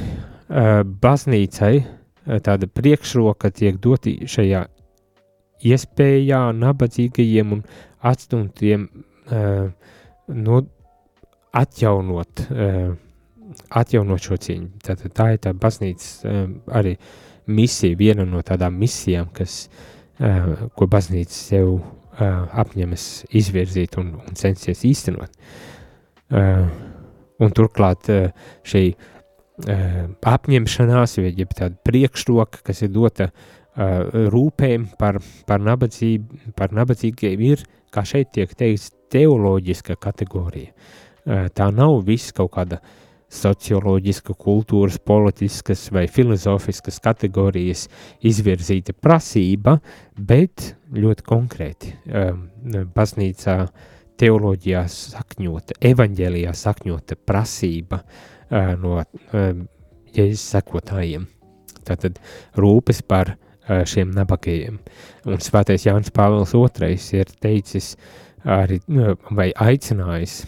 baznīcai 0.50 1.75
eh, 1.77 2.39
tāda 2.41 2.68
priekšroka 2.68 3.51
tiek 3.53 3.77
doti 3.82 4.18
šajā 4.25 4.65
iespējā 5.70 6.41
nabadzīgajiem 6.56 7.53
un 7.58 7.63
atstumtiem 8.08 8.86
uh, 8.88 9.65
no, 10.32 10.60
atjaunot, 11.51 12.46
uh, 12.53 12.94
atjaunot 13.75 14.24
šo 14.24 14.38
cīņu. 14.39 14.70
Tātad 14.88 15.15
tā 15.18 15.25
ir 15.36 15.41
tā 15.44 15.51
baznīcas 15.51 16.24
arī 16.79 16.96
misija, 17.51 17.98
viena 18.00 18.24
no 18.24 18.39
tādām 18.46 18.77
misijām, 18.79 19.27
kas, 19.36 19.65
ko 20.20 20.88
baznīca 20.88 21.36
sev 21.36 21.74
apņemas 22.20 23.06
izvirzīt 23.36 23.98
un, 24.00 24.13
un 24.20 24.39
censties 24.39 24.86
īstenot. 24.88 25.36
Un 27.39 27.53
turklāt 27.56 28.10
šī 28.68 28.84
apņemšanās, 29.68 31.18
vai 31.20 31.32
tāda 31.46 31.75
priekšroka, 31.84 32.62
kas 32.63 32.84
ir 32.86 32.94
dota 32.96 33.30
rūpēm 33.75 34.89
par, 35.00 35.20
par, 35.48 35.60
nabadzību, 35.63 36.54
par 36.58 36.74
nabadzīgiem, 36.75 37.44
ir, 37.54 37.63
kā 37.94 38.04
šeit 38.08 38.34
tiek 38.36 38.54
teikts, 38.56 38.92
teoloģiska 39.10 39.96
kategorija. 40.00 40.74
Tā 41.25 41.70
nav 41.74 42.04
viss 42.06 42.34
kaut 42.36 42.54
kāda 42.56 42.80
socioloģiska, 43.30 44.34
kultūras, 44.34 44.98
politiskas 45.06 45.88
vai 45.94 46.08
filozofiskas 46.10 46.98
kategorijas 47.04 47.86
izvirzīta 48.25 48.96
prasība, 48.98 49.78
bet 50.18 50.74
ļoti 50.94 51.25
konkrēti 51.28 51.94
baznīcā 52.96 53.58
teoloģijā 54.20 54.82
sakņota, 54.92 55.78
evaņģēlijā 55.92 56.56
sakņota 56.58 57.16
prasība 57.30 58.01
uh, 58.01 58.38
no 58.51 59.03
Jēzus 60.15 60.46
sekotājiem. 60.56 61.27
Tātad 61.88 62.20
rūpes 62.58 63.01
par 63.06 63.36
šiem 63.70 64.12
nabagajiem. 64.15 64.79
Un 65.29 65.41
svētais 65.44 65.86
Jānis 65.86 66.13
Pāvils 66.13 66.56
II 66.58 66.96
ir 67.20 67.34
teicis 67.41 67.94
arī 68.46 68.79
vai 69.36 69.50
aicinājis, 69.53 70.41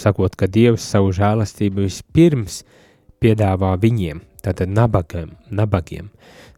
sakot, 0.00 0.34
ka 0.36 0.48
Dievs 0.50 0.84
savu 0.90 1.12
žēlastību 1.14 1.86
vispirms 1.86 2.62
piedāvā 3.22 3.76
viņiem, 3.80 4.20
tātad 4.44 4.68
nabagiem, 4.68 5.32
nabagiem. 5.48 6.10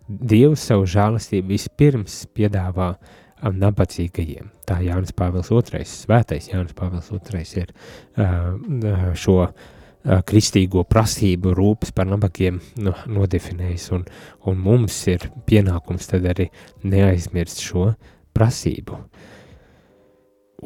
Dievs 0.06 0.64
savu 0.70 0.86
žēlastību 0.88 1.52
vispirms 1.52 2.24
piedāvā 2.34 2.94
uh, 2.94 3.14
nabadzīgajiem. 3.54 4.50
Tā 4.66 4.80
Jānis 4.84 5.14
Pāvils 5.16 5.50
II, 5.52 5.86
svētais 5.86 6.50
Jānis 6.50 6.76
Pāvils 6.76 7.10
II 7.12 7.42
ir 7.60 7.72
uh, 7.72 9.12
šo 9.18 9.38
uh, 9.46 10.20
kristīgo 10.26 10.84
prasību 10.88 11.54
rūpes 11.56 11.94
par 11.96 12.08
nabagiem 12.10 12.60
no, 12.82 12.94
nodefinējis, 13.06 13.88
un, 13.96 14.04
un 14.46 14.60
mums 14.62 14.98
ir 15.12 15.28
pienākums 15.46 16.10
tad 16.10 16.28
arī 16.32 16.48
neaizmirst 16.84 17.62
šo 17.64 17.90
prasību. 18.36 19.00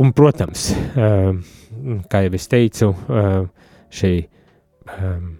Un, 0.01 0.13
protams, 0.17 0.71
uh, 0.95 1.33
kā 2.11 2.25
jau 2.27 2.37
es 2.39 2.47
teicu, 2.49 2.93
uh, 2.93 3.43
šī 3.91 4.15
um, 4.95 5.33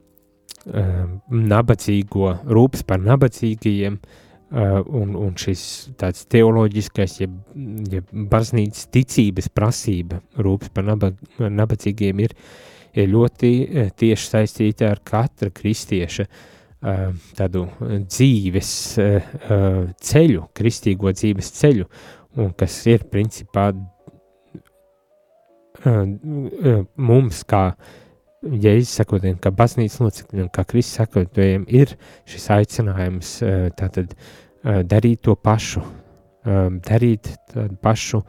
um, 0.66 1.14
nabadzīgo 1.30 2.35
rūpes 2.50 2.85
par 2.87 3.00
nabadzīgajiem 3.04 4.00
Uh, 4.00 4.26
un, 4.50 5.14
un 5.14 5.35
šis 5.38 5.62
tāds 5.99 6.25
teoloģiskais, 6.30 7.21
ja, 7.23 7.28
ja 7.92 8.02
baznīcas 8.11 8.88
ticības 8.90 9.50
prasība, 9.54 10.21
rūpes 10.42 10.73
par 10.75 10.88
nabag, 10.88 11.19
nabadzīgiem, 11.38 12.25
ir, 12.26 12.35
ir 12.95 13.12
ļoti 13.12 13.52
uh, 13.62 13.92
tieši 13.95 14.33
saistīta 14.33 14.90
ar 14.90 15.02
katra 15.07 15.52
kristieša 15.54 16.26
uh, 16.26 17.07
tādu 17.38 17.66
dzīves 18.09 18.73
uh, 18.99 19.30
uh, 19.47 19.78
ceļu, 20.11 20.49
kristīgo 20.57 21.14
dzīves 21.14 21.54
ceļu, 21.61 21.87
un 22.42 22.52
kas 22.59 22.75
ir 22.90 23.07
principā 23.11 23.71
uh, 23.71 23.87
uh, 25.87 26.85
mums 26.99 27.45
kā 27.47 27.64
Jēzus 28.40 28.94
sekotiem, 28.97 29.37
ka 29.37 29.50
baznīcas 29.52 30.00
locekļiem, 30.00 30.47
kā 30.49 30.64
Kristus 30.68 30.97
sekotiem, 30.97 31.66
ir 31.68 31.92
šis 32.28 32.47
aicinājums 32.54 33.35
tātad 33.76 34.14
darīt 34.64 35.20
to 35.26 35.35
pašu, 35.37 35.82
darīt 36.87 37.28
pašu 37.85 38.23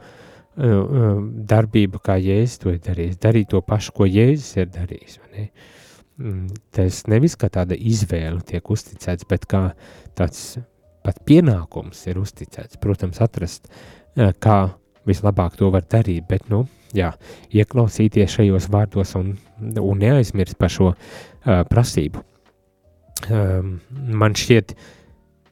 darbību, 0.52 2.02
kā 2.04 2.18
Jēzus 2.20 2.60
to 2.60 2.74
ir 2.74 2.82
darījis, 2.84 3.16
darīt 3.24 3.48
to 3.54 3.62
pašu, 3.64 3.94
ko 3.96 4.08
Jēzus 4.10 4.58
ir 4.60 4.68
darījis. 4.74 5.16
Ne? 5.32 5.46
Mm, 6.20 6.52
tas 6.76 7.06
nevis 7.08 7.38
kā 7.40 7.48
tāda 7.48 7.72
izvēle 7.72 8.44
tiek 8.44 8.68
uzticēts, 8.68 9.24
bet 9.30 9.48
kā 9.48 9.62
tāds 10.18 10.58
pat 11.02 11.24
pienākums 11.24 12.04
ir 12.12 12.20
uzticēts, 12.20 12.76
protams, 12.84 13.22
atrast, 13.24 13.72
kā 14.44 14.58
vislabāk 15.08 15.56
to 15.56 15.72
var 15.72 15.88
darīt, 15.88 16.28
bet, 16.28 16.52
nu, 16.52 16.66
jā, 16.96 17.12
ieklausīties 17.52 18.36
šajos 18.38 18.68
vārdos 18.72 19.14
un, 19.18 19.34
un 19.60 20.02
neaizmirst 20.02 20.58
par 20.60 20.72
šo 20.72 20.92
uh, 20.92 21.62
prasību. 21.68 22.22
Um, 23.30 23.76
man 24.18 24.34
šķiet, 24.38 24.74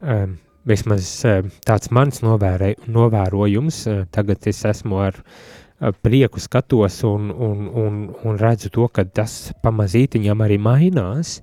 um, 0.03 0.37
vismaz 0.67 1.09
uh, 1.29 1.49
tāds 1.67 1.93
mans 1.95 2.23
novērē, 2.25 2.75
novērojums, 2.91 3.81
uh, 3.87 4.05
tagad 4.13 4.49
es 4.51 4.65
esmu 4.67 5.01
ar 5.05 5.21
uh, 5.21 5.91
prieku 6.03 6.43
skatos 6.43 7.01
un, 7.07 7.31
un, 7.31 7.67
un, 7.69 8.05
un 8.27 8.41
redzu 8.41 8.73
to, 8.75 8.89
ka 8.93 9.07
tas 9.07 9.53
pamazītiņam 9.63 10.47
arī 10.47 10.59
mainās, 10.61 11.39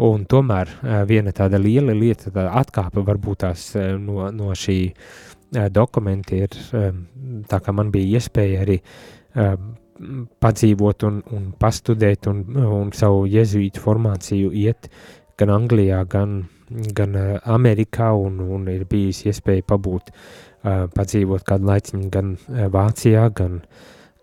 un 0.00 0.24
tomēr 0.26 0.74
uh, 0.74 1.00
viena 1.06 1.32
tāda 1.36 1.60
liela 1.60 1.94
lieta, 1.94 2.32
tāda 2.32 2.50
atkāpe 2.60 3.04
varbūt 3.06 3.44
tās 3.46 3.70
uh, 3.78 3.94
no, 4.00 4.26
no 4.34 4.50
šī 4.58 4.80
uh, 4.90 5.30
dokumenti 5.70 6.44
ir, 6.44 6.52
tā 7.50 7.58
kā 7.62 7.72
man 7.74 7.90
bija 7.90 8.18
iespēja 8.20 8.60
arī 8.62 8.76
um, 8.78 9.19
padzīvot 10.40 11.04
un, 11.08 11.20
un 11.36 11.48
pastudēt 11.60 12.28
un, 12.30 12.44
un 12.56 12.92
savu 12.96 13.26
jezuītu 13.28 13.82
formāciju 13.82 14.52
iet 14.56 14.88
gan 15.40 15.52
Anglijā, 15.54 16.02
gan, 16.08 16.42
gan 16.96 17.16
uh, 17.16 17.36
Amerikā 17.48 18.10
un, 18.16 18.40
un 18.40 18.68
ir 18.72 18.86
bijis 18.88 19.24
iespēja 19.28 19.64
pabūt, 19.68 20.12
uh, 20.12 20.86
padzīvot 20.94 21.44
kādu 21.48 21.68
laiciņu 21.70 22.10
gan 22.12 22.34
uh, 22.36 22.66
Vācijā, 22.72 23.26
gan, 23.36 23.60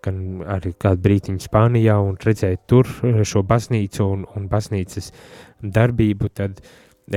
gan 0.04 0.20
arī 0.56 0.74
kādu 0.78 1.02
brītiņu 1.06 1.46
Spānijā 1.46 1.98
un 2.02 2.18
redzēt 2.22 2.66
tur 2.70 2.90
šo 3.30 3.44
baznīcu 3.46 4.06
un, 4.06 4.26
un 4.34 4.50
baznīcas 4.50 5.12
darbību, 5.62 6.30
tad 6.34 6.62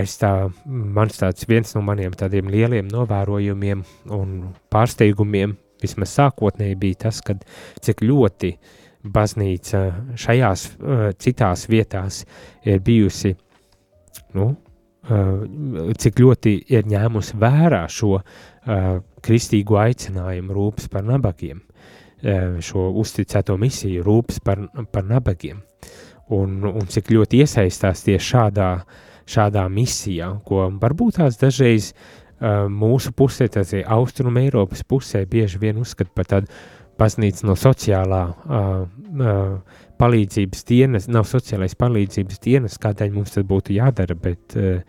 es 0.02 0.16
tā, 0.22 0.50
mans 0.66 1.18
tāds 1.20 1.46
viens 1.50 1.76
no 1.76 1.84
maniem 1.86 2.14
tādiem 2.18 2.50
lieliem 2.50 2.90
novērojumiem 2.90 3.84
un 4.18 4.38
pārsteigumiem 4.72 5.58
vismaz 5.82 6.14
sākotnēji 6.18 6.78
bija 6.80 7.06
tas, 7.08 7.22
kad 7.26 7.44
cik 7.82 8.04
ļoti 8.06 8.52
baznīca 9.02 9.82
šajās 10.20 10.66
citās 11.22 11.66
vietās 11.70 12.22
ir 12.68 12.82
bijusi, 12.86 13.34
nu, 14.38 14.52
cik 15.98 16.22
ļoti 16.22 16.56
ir 16.76 16.86
ņēmusi 16.90 17.40
vērā 17.42 17.88
šo 17.90 18.20
kristīgo 19.26 19.80
aicinājumu 19.82 20.54
rūpes 20.54 20.92
par 20.94 21.06
nabagiem, 21.08 21.64
šo 22.62 22.90
uzticēto 23.02 23.58
misiju 23.58 24.06
rūpes 24.06 24.42
par, 24.46 24.62
par 24.94 25.08
nabagiem, 25.10 25.64
un, 26.30 26.60
un 26.70 26.86
cik 26.90 27.10
ļoti 27.16 27.42
iesaistās 27.42 28.06
tieši 28.06 28.36
šādā, 28.36 28.72
šādā 29.32 29.66
misijā, 29.74 30.30
ko 30.46 30.68
varbūt 30.82 31.18
tās 31.18 31.40
dažreiz 31.42 31.92
uh, 31.92 32.21
mūsu 32.42 33.14
pusē, 33.14 33.48
tas 33.54 33.74
ir 33.78 33.86
Austrum 33.92 34.38
Eiropas 34.42 34.82
pusē, 34.88 35.26
bieži 35.30 35.62
vien 35.62 35.78
uzskata 35.82 36.10
par 36.16 36.30
tādu 36.30 36.50
baznīcu 37.02 37.48
no 37.50 37.56
sociālā 37.58 38.22
uh, 38.28 38.84
uh, 38.86 39.80
palīdzības 40.02 40.64
dienas, 40.68 41.08
nav 41.12 41.28
sociālais 41.30 41.76
palīdzības 41.78 42.42
dienas, 42.44 42.78
kādēļ 42.82 43.14
mums 43.16 43.36
tas 43.36 43.46
būtu 43.48 43.76
jādara, 43.78 44.18
bet 44.18 44.56
uh, 44.58 44.82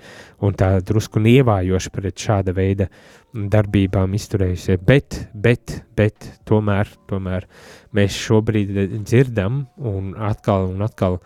un 0.45 0.57
tā 0.59 0.75
drusku 0.85 1.23
nievājoši 1.23 1.93
pret 1.95 2.25
šāda 2.27 2.55
veida 2.57 2.89
darbībām 3.33 4.13
izturējusies, 4.17 4.81
bet, 4.87 5.23
bet, 5.33 5.79
bet 5.97 6.29
tomēr, 6.49 6.91
tomēr 7.09 7.49
mēs 7.97 8.17
šobrīd 8.27 8.73
dzirdam 9.05 9.67
un 9.77 10.15
atkal 10.21 10.71
un 10.73 10.85
atkal 10.85 11.21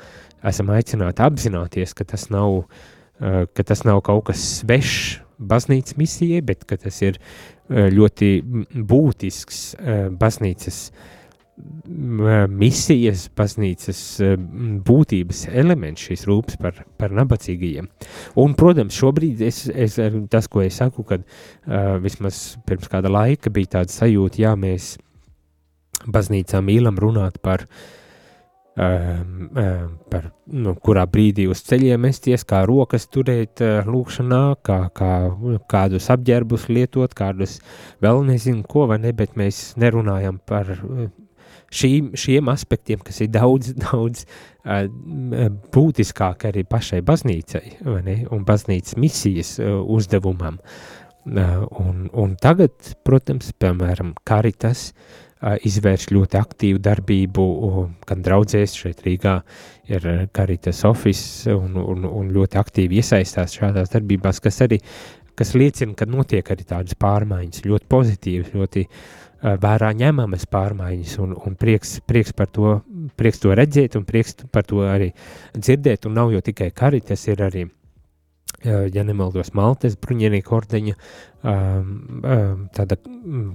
esam 0.46 0.70
aicināti 0.74 1.24
apzināties, 1.26 1.94
ka 1.98 2.06
tas 2.14 2.28
nav, 2.34 2.62
uh, 2.62 3.46
ka 3.50 3.66
tas 3.66 3.86
nav 3.86 4.02
kaut 4.06 4.28
kas 4.30 4.42
svešs 4.60 5.25
baznīcas 5.38 5.96
misijai, 6.00 6.42
bet 6.44 6.64
tas 6.68 7.02
ir 7.04 7.18
eh, 7.18 7.88
ļoti 7.92 8.30
būtisks 8.74 9.60
eh, 9.76 10.08
baznīcas 10.10 10.80
misijas, 12.52 13.26
baznīcas 13.36 14.00
eh, 14.20 14.36
būtības 14.88 15.46
elements, 15.52 16.04
šīs 16.08 16.26
rūpes 16.28 16.60
par, 16.60 16.82
par 17.00 17.14
nabadzīgajiem. 17.16 17.88
Un, 18.42 18.56
protams, 18.58 18.96
šobrīd 18.96 19.40
es, 19.46 19.64
es, 19.72 19.98
tas, 20.32 20.48
ko 20.52 20.64
es 20.64 20.80
saku, 20.82 21.06
kad 21.08 21.24
vismaz 22.04 22.58
pirms 22.68 22.92
kāda 22.92 23.12
laika 23.12 23.52
bija 23.52 23.78
tāda 23.78 23.94
sajūta, 23.94 24.42
jā, 24.44 24.56
mēs 24.60 24.96
baznīcā 26.12 26.60
mīlam 26.62 27.00
runāt 27.00 27.40
par 27.42 27.64
uh, 27.64 27.95
Ehm, 28.76 29.48
ehm, 29.56 29.92
par 30.12 30.26
nu, 30.52 30.74
kurā 30.84 31.06
brīdī 31.08 31.46
uz 31.48 31.62
ceļiem 31.64 32.02
mesties, 32.04 32.42
kā 32.44 32.58
rokas 32.68 33.06
turēt 33.08 33.62
eh, 33.64 33.86
lūkšanā, 33.88 34.40
kā, 34.68 34.76
kā 34.92 35.12
kādus 35.72 36.10
apģērbus 36.12 36.66
lietot, 36.68 37.14
kādus 37.16 37.56
vēl 38.04 38.20
nezinu 38.28 38.66
ko, 38.68 38.84
vai 38.90 39.00
ne, 39.00 39.14
bet 39.16 39.32
mēs 39.40 39.78
nerunājam 39.80 40.42
par 40.44 40.74
eh, 40.76 41.08
šīm, 41.72 42.12
šiem 42.20 42.52
aspektiem, 42.52 43.00
kas 43.00 43.22
ir 43.24 43.32
daudz, 43.32 43.72
daudz 43.86 44.26
uh, 44.28 44.84
būtiskāk 45.72 46.44
arī 46.50 46.68
pašai 46.68 47.00
baznīcai, 47.00 47.64
vai 47.80 48.02
ne, 48.04 48.20
un 48.28 48.44
baznīcas 48.44 49.00
misijas 49.00 49.56
uh, 49.56 49.80
uzdevumam. 49.96 50.60
Uh, 51.26 51.64
un, 51.80 52.10
un 52.12 52.36
tagad, 52.38 52.92
protams, 53.08 53.50
piemēram, 53.58 54.12
Karitas, 54.28 54.90
uh, 54.92 55.25
izvērš 55.40 56.08
ļoti 56.14 56.38
aktīvu 56.40 56.80
darbību, 56.82 57.44
gan 58.08 58.24
draudzēs 58.24 58.76
šeit 58.78 59.02
Rīgā 59.04 59.36
ir 59.92 60.08
Karitas 60.34 60.80
office 60.88 61.52
un, 61.52 61.76
un, 61.76 62.08
un 62.08 62.32
ļoti 62.32 62.58
aktīvi 62.60 63.02
iesaistās 63.02 63.58
šādās 63.58 63.92
darbībās, 63.92 64.40
kas 64.40 64.62
arī, 64.64 64.80
kas 65.36 65.52
liecina, 65.54 65.94
ka 65.98 66.08
notiek 66.08 66.50
arī 66.54 66.64
tādas 66.66 66.96
pārmaiņas, 66.98 67.66
ļoti 67.68 67.88
pozitīvas, 67.92 68.54
ļoti 68.56 68.86
uh, 68.86 69.26
vērā 69.42 69.92
ņemamas 69.96 70.46
pārmaiņas 70.50 71.16
un, 71.22 71.34
un 71.36 71.56
prieks, 71.58 71.98
prieks 72.06 72.32
par 72.36 72.48
to, 72.48 72.78
prieks 73.16 73.42
to 73.42 73.54
redzēt 73.54 73.96
un 73.98 74.06
prieks 74.08 74.34
par 74.52 74.64
to 74.64 74.80
arī 74.88 75.12
dzirdēt, 75.56 76.06
un 76.06 76.16
nav 76.16 76.32
jau 76.32 76.40
tikai 76.44 76.70
Karitas, 76.74 77.26
ir 77.28 77.42
arī 77.44 77.66
ja 78.64 79.04
nemaldos, 79.04 79.52
Maltes 79.54 79.96
bruņinieku 80.00 80.54
ordeņa 80.56 80.94
um, 80.96 81.90
um, 82.22 82.64
tāda 82.74 82.96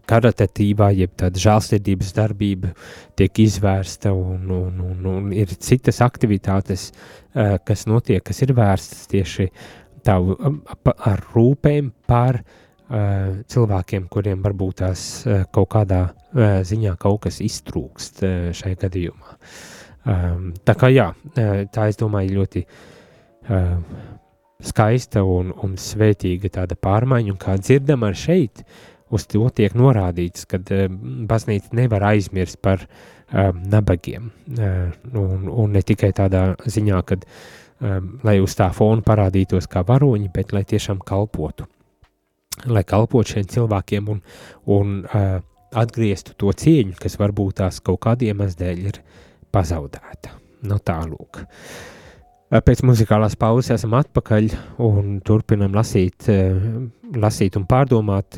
karitatīvā, 0.09 0.91
jeb 0.95 1.15
tāda 1.19 1.41
žālsirdības 1.41 2.13
darbība 2.17 2.73
tiek 3.19 3.41
izvērsta 3.43 4.13
un, 4.13 4.45
un, 4.53 4.81
un, 4.85 5.05
un 5.09 5.31
ir 5.35 5.51
citas 5.57 6.01
aktivitātes, 6.05 6.91
uh, 6.91 7.57
kas 7.65 7.87
notiek, 7.89 8.23
kas 8.23 8.43
ir 8.45 8.53
vērstas 8.57 9.09
tieši 9.11 9.49
tā 10.05 10.17
ar 10.17 11.25
rūpēm 11.33 11.91
par 12.09 12.41
uh, 12.43 13.41
cilvēkiem, 13.49 14.07
kuriem 14.11 14.41
varbūt 14.45 14.81
tās 14.83 15.05
uh, 15.25 15.43
kaut 15.53 15.73
kādā 15.75 16.05
uh, 16.11 16.61
ziņā 16.67 16.95
kaut 17.01 17.23
kas 17.27 17.41
iztrūkst 17.43 18.25
uh, 18.25 18.39
šai 18.57 18.77
gadījumā. 18.79 19.37
Um, 20.01 20.49
tā 20.65 20.73
kā 20.77 20.89
jā, 20.89 21.11
uh, 21.13 21.61
tā 21.73 21.91
es 21.91 21.99
domāju 21.99 22.39
ļoti 22.39 22.65
uh, 22.65 23.77
skaista 24.65 25.23
un, 25.27 25.51
un 25.63 25.75
svētīga 25.79 26.51
tāda 26.57 26.77
pārmaiņa, 26.79 27.33
un 27.33 27.39
kā 27.41 27.57
dzirdam 27.59 28.05
ar 28.07 28.17
šeit, 28.17 28.63
uz 29.11 29.25
to 29.29 29.43
tiek 29.55 29.75
norādīts, 29.77 30.45
ka 30.49 30.61
uh, 30.61 30.85
baznīca 31.29 31.75
nevar 31.77 32.05
aizmirst 32.11 32.61
par 32.63 32.85
uh, 32.85 33.51
nabagiem, 33.51 34.31
uh, 34.57 34.93
un, 35.13 35.49
un 35.49 35.75
ne 35.75 35.83
tikai 35.85 36.11
tādā 36.17 36.45
ziņā, 36.63 37.03
kad, 37.09 37.25
um, 37.79 38.15
lai 38.27 38.39
uz 38.43 38.55
tā 38.57 38.71
fona 38.75 39.03
parādītos 39.05 39.69
kā 39.71 39.85
varoņi, 39.87 40.31
bet 40.33 40.55
lai 40.55 40.63
tiešām 40.67 41.01
kalpotu, 41.05 41.67
lai 42.69 42.85
kalpotu 42.87 43.35
šiem 43.35 43.47
cilvēkiem 43.51 44.11
un, 44.13 44.21
un 44.71 44.99
uh, 45.05 45.39
atgrieztu 45.71 46.35
to 46.37 46.51
cieņu, 46.51 46.99
kas 46.99 47.17
varbūt 47.19 47.61
tās 47.63 47.79
kaut 47.83 48.03
kādiem 48.03 48.43
mazdēļ 48.43 48.85
ir 48.91 49.01
pazaudēta. 49.51 50.37
No 50.61 50.75
nu, 50.75 50.83
tālūk. 50.85 51.41
Uh, 51.41 51.97
Pēc 52.51 52.81
muzikālās 52.83 53.37
pauzes 53.39 53.71
esam 53.77 53.93
atpakaļ 53.95 54.49
un 54.83 55.21
turpinam 55.23 55.71
lasīt, 55.71 56.27
lasīt 57.15 57.55
un 57.55 57.63
pārdomāt 57.69 58.35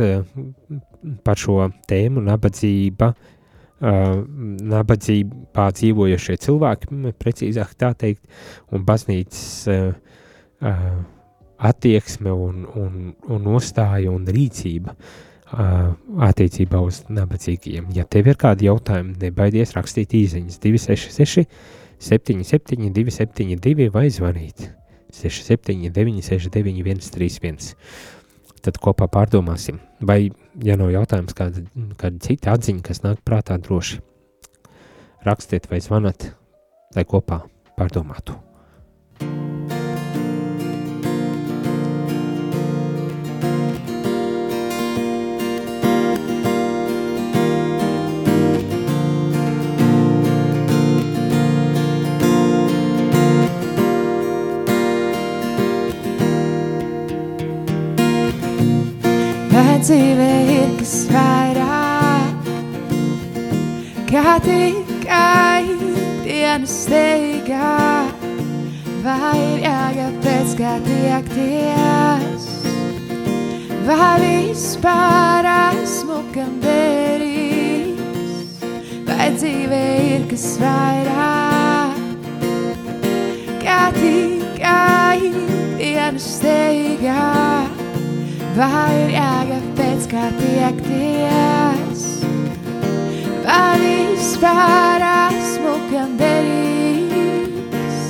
par 1.25 1.41
šo 1.41 1.55
tēmu 1.89 2.21
nabadzība, 2.21 3.09
nabadzībā 4.73 5.65
dzīvojošie 5.79 6.37
cilvēki, 6.45 7.01
precīzāk 7.17 7.73
tā 7.73 7.91
teikt, 8.05 8.21
un 8.69 8.85
baznīcas 8.85 9.73
attieksme 11.73 12.37
un, 12.37 12.63
un, 12.69 13.13
un 13.33 13.45
nostāja 13.49 14.13
un 14.13 14.29
rīcība 14.29 14.93
attiecībā 16.29 16.79
uz 16.85 17.03
nabadzīgiem. 17.09 17.89
Ja 17.97 18.05
tev 18.05 18.29
ir 18.29 18.37
kādi 18.37 18.69
jautājumi, 18.69 19.17
nebaidies 19.25 19.73
rakstīt 19.73 20.13
īziņas 20.21 20.61
266 20.61 21.49
77, 22.03 22.91
272 22.93 23.89
vai 23.93 24.07
zvanīt 24.11 24.67
679, 25.13 26.21
69, 26.25 27.03
131. 27.07 27.73
Tad 28.63 28.79
kopā 28.79 29.09
pārdomāsim. 29.11 29.81
Vai, 30.03 30.31
ja 30.63 30.77
nav 30.79 30.93
jautājums, 30.93 31.35
kāda, 31.35 31.65
kāda 31.99 32.23
cita 32.23 32.55
atziņa, 32.55 32.83
kas 32.85 33.03
nāk 33.03 33.19
prātā, 33.27 33.59
droši 33.59 33.99
rakstiet 35.27 35.69
vai 35.71 35.81
zvanat, 35.83 36.31
lai 36.95 37.05
kopā 37.07 37.43
pārdomātu. 37.77 38.39
Dzīvē 59.83 60.27
ir 60.47 60.69
kas 60.79 60.91
vairāk, 61.11 62.45
kā 64.07 64.35
tikai 64.45 65.65
dienas 66.23 66.75
steigā, 66.85 68.07
vai 69.03 69.33
ir 69.41 69.65
jāgad 69.65 70.15
pēc 70.23 70.55
kā 70.61 70.77
tiekties, 70.87 72.47
vai 73.89 74.15
vispār 74.23 75.51
esmu 75.51 76.21
kam 76.31 76.55
derīgs, 76.63 78.63
vai 79.11 79.27
dzīvē 79.35 79.85
ir 80.13 80.23
kas 80.31 80.47
vairāk, 80.63 81.99
kā 83.67 83.81
tikai 83.99 85.19
dienas 85.75 86.31
steigā, 86.39 87.27
vai 88.57 88.93
ir 89.03 89.13
jāgad 89.15 89.65
pēc 89.77 90.05
kā 90.11 90.27
tiekties. 90.37 92.03
Vai 93.43 93.79
vispār 93.81 95.03
esmu 95.03 95.73
kam 95.89 96.13
derīgs, 96.19 98.03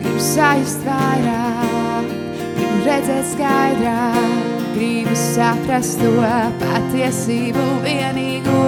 gribu 0.00 0.22
sajust 0.26 0.86
vairāk, 0.86 2.08
gribu 2.56 2.80
redzēt 2.86 3.28
skaidrāk, 3.34 4.48
gribu 4.74 5.18
saprast 5.18 6.00
to 6.02 6.32
patiesību 6.62 7.68
vienīgo. 7.84 8.64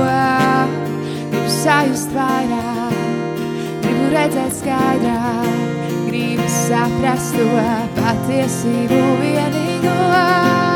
Gribu 1.32 1.56
sajust 1.56 2.14
vairāk, 2.14 3.00
gribu 3.82 4.12
redzēt 4.14 4.54
skaidrāk, 4.60 5.58
gribu 6.06 6.52
saprast 6.60 7.40
to 7.40 7.66
patiesību 7.98 9.02
vienīgo. 9.24 10.73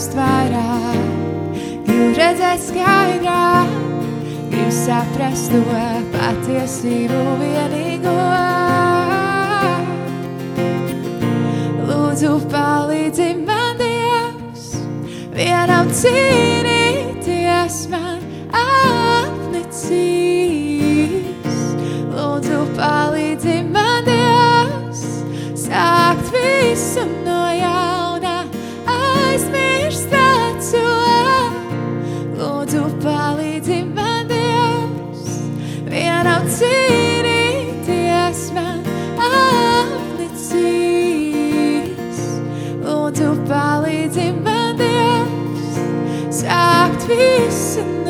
Sajust 0.00 0.14
vairāk, 0.16 1.00
gribu 1.84 2.12
redzēt 2.16 2.62
skaidrāk, 2.64 3.72
gribu 4.48 4.72
saprast 4.72 5.52
to 5.52 5.60
patiesību 6.14 7.18
vienīgo. 7.42 8.14
Lūdzu, 11.90 12.32
palīdzi 12.48 13.28
man, 13.44 13.76
Dievs, 13.80 14.70
vienam 15.36 15.92
cīnīties 15.92 17.82
man 17.92 18.09
visu 47.10 47.82
no 48.06 48.09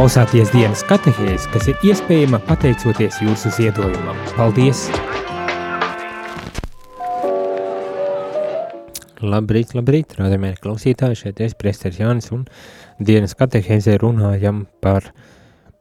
klausāties 0.00 0.48
dienas 0.48 0.80
katehēs, 0.88 1.42
kas 1.52 1.66
ir 1.68 1.82
iespējama 1.84 2.38
pateicoties 2.46 3.18
jūsu 3.20 3.50
ziedojumam. 3.52 4.16
Paldies! 4.32 4.86
Labrīt, 9.20 9.74
labrīt, 9.76 10.14
rādījumēr 10.16 10.56
klausītāji, 10.64 11.18
šeit 11.20 11.42
es 11.44 11.52
priesteris 11.52 12.00
Jānis 12.00 12.30
un 12.32 12.46
dienas 12.96 13.36
katehēzē 13.36 13.98
runājam 14.00 14.62
par 14.80 15.10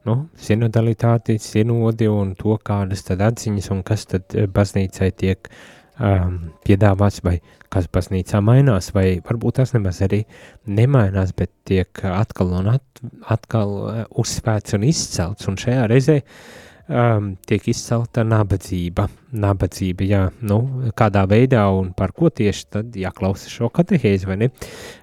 nu, 0.03 0.17
sinodalitāti, 0.35 1.37
sinodi 1.39 2.11
un 2.11 2.35
to, 2.35 2.59
kādas 2.59 3.07
tad 3.07 3.23
atziņas 3.23 3.71
un 3.71 3.85
kas 3.87 4.03
tad 4.11 4.35
baznīcai 4.51 5.13
tiek 5.15 5.47
um, 5.99 6.37
piedāvāts 6.65 7.23
vai 7.25 7.37
kas 7.69 7.89
baznīcā 7.93 8.41
mainās, 8.41 8.89
vai 8.95 9.19
varbūt 9.25 9.59
tas 9.59 9.75
nemaz 9.75 10.01
arī 10.05 10.23
nemainās, 10.65 11.35
bet 11.37 11.51
tiek 11.69 12.01
atkal 12.09 12.55
un 12.61 12.71
at, 12.73 13.03
atkal 13.29 13.75
uh, 13.83 14.01
uzsvērts 14.21 14.77
un 14.77 14.87
izcelts, 14.89 15.49
un 15.51 15.59
šajā 15.59 15.85
reizē 15.91 16.17
um, 16.89 17.33
tiek 17.47 17.69
izcelta 17.69 18.25
nabadzība. 18.27 19.07
Nabadzība, 19.39 20.07
jā, 20.09 20.23
nu, 20.49 20.59
kādā 20.97 21.25
veidā 21.29 21.67
un 21.75 21.91
par 21.97 22.15
ko 22.17 22.31
tieši 22.33 22.69
tad 22.73 22.97
jāklausa 22.97 23.51
šo 23.51 23.69
katehēzi, 23.73 24.29
vai 24.29 24.39
ne? 24.45 24.53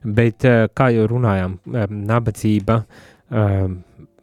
Bet, 0.02 0.48
uh, 0.48 0.66
kā 0.74 0.90
jau 0.96 1.06
runājām, 1.14 1.61
um, 1.70 2.00
nabadzība 2.11 2.80
um, 3.30 3.78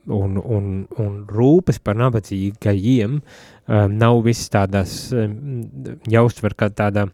un, 0.08 0.38
un, 0.38 0.72
un 1.00 1.20
rūpes 1.30 1.80
par 1.84 1.98
nabadzīgajiem 2.00 3.20
um, 3.20 3.94
nav 3.98 4.24
viss 4.26 4.52
tādās, 4.54 4.96
um, 5.16 5.64
jāuztver 6.10 6.58
kā 6.60 6.70
tāda, 6.74 7.08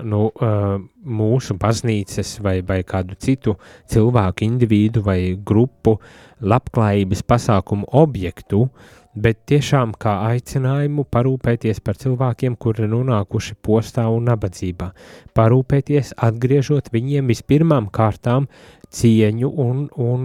nu, 0.00 0.28
uh, 0.30 0.78
mūsu 1.04 1.56
baznīcas 1.60 2.38
vai, 2.44 2.60
vai 2.66 2.80
kādu 2.86 3.18
citu 3.18 3.56
cilvēku, 3.90 4.46
individu 4.46 5.02
vai 5.04 5.34
grupu 5.36 5.98
labklājības 6.40 7.24
pasākumu 7.28 7.90
objektu, 8.00 8.68
bet 9.14 9.40
tiešām 9.50 9.92
kā 9.98 10.12
aicinājumu 10.30 11.04
parūpēties 11.10 11.80
par 11.82 11.98
cilvēkiem, 11.98 12.54
kuri 12.56 12.86
nonākuši 12.88 13.56
postā 13.66 14.06
un 14.08 14.28
nabadzībā. 14.30 14.92
Parūpēties, 15.34 16.14
atgriežot 16.16 16.92
viņiem 16.94 17.30
vispirmām 17.32 17.90
kārtām 17.90 18.46
cieņu 18.90 19.50
un, 19.62 19.82
un 20.02 20.24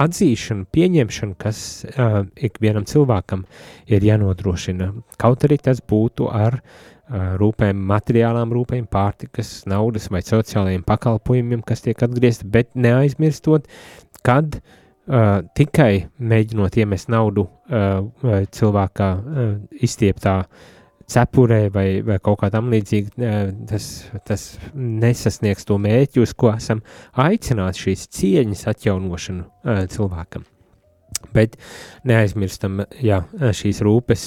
atzīšanu, 0.00 0.66
pieņemšanu, 0.72 1.36
kas 1.40 1.60
uh, 1.88 2.22
ikvienam 2.34 2.86
cilvēkam 2.88 3.44
ir 3.90 4.06
jānodrošina. 4.06 4.92
Kaut 5.20 5.44
arī 5.48 5.58
tas 5.60 5.82
būtu 5.84 6.30
ar 6.32 6.58
uh, 6.60 7.36
rūpēm, 7.40 7.84
materiālām 7.92 8.54
rūpēm, 8.56 8.88
pārtikas, 8.90 9.62
naudas 9.68 10.08
vai 10.12 10.22
sociālajiem 10.24 10.86
pakalpojumiem, 10.88 11.62
kas 11.68 11.84
tiek 11.84 12.00
atgriezti, 12.08 12.48
bet 12.48 12.72
neaizmirstot, 12.74 13.68
kad 14.24 14.56
uh, 14.56 15.44
tikai 15.58 16.08
mēģinot 16.16 16.80
iemest 16.80 17.12
naudu 17.12 17.44
uh, 17.48 18.42
cilvēkā 18.56 19.12
uh, 19.18 19.54
izstieptā 19.84 20.40
cepurē 21.08 21.60
vai, 21.72 21.86
vai 22.04 22.18
kaut 22.22 22.40
kā 22.42 22.50
tam 22.52 22.68
līdzīga, 22.72 23.32
tas, 23.70 23.88
tas 24.28 24.44
nesasniegs 24.74 25.66
to 25.68 25.78
mērķi, 25.80 26.22
uz 26.24 26.34
ko 26.36 26.52
esam 26.54 26.82
aicināti 27.16 27.86
šīs 27.86 28.06
cieņas 28.18 28.66
atjaunošanu 28.74 29.86
cilvēkam. 29.94 30.44
Bet 31.34 31.56
neaizmirstam, 32.06 32.82
jā, 33.02 33.22
šīs 33.56 33.80
rūpes 33.84 34.26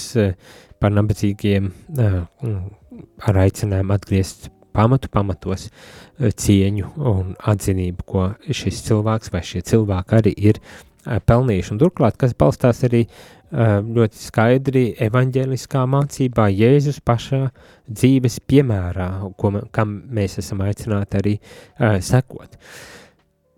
par 0.81 0.95
nabadzīgiem 0.97 1.69
ar 2.01 3.39
aicinājumu 3.45 3.95
atgriezt 3.95 4.49
pamatu 4.75 5.09
pamatos 5.11 5.67
cieņu 6.19 6.93
un 7.11 7.33
atzinību, 7.51 8.05
ko 8.07 8.27
šis 8.47 8.83
cilvēks 8.87 9.31
vai 9.33 9.43
šie 9.45 9.63
cilvēki 9.67 10.17
arī 10.17 10.33
ir 10.51 10.61
pelnījuši. 11.05 11.73
Un 11.73 11.81
turklāt, 11.81 12.17
kas 12.21 12.35
balstās 12.37 12.83
arī 12.87 13.05
ļoti 13.51 14.15
skaidri 14.15 14.85
evaņģēliskā 15.03 15.83
mācībā, 15.91 16.47
Jēzus 16.55 17.01
pašā 17.03 17.49
dzīves 17.89 18.39
piemērā, 18.47 19.09
ko, 19.37 19.51
kam 19.75 20.01
mēs 20.07 20.39
esam 20.39 20.63
aicināti 20.63 21.19
arī 21.19 21.33
uh, 21.37 21.99
sekot. 21.99 22.55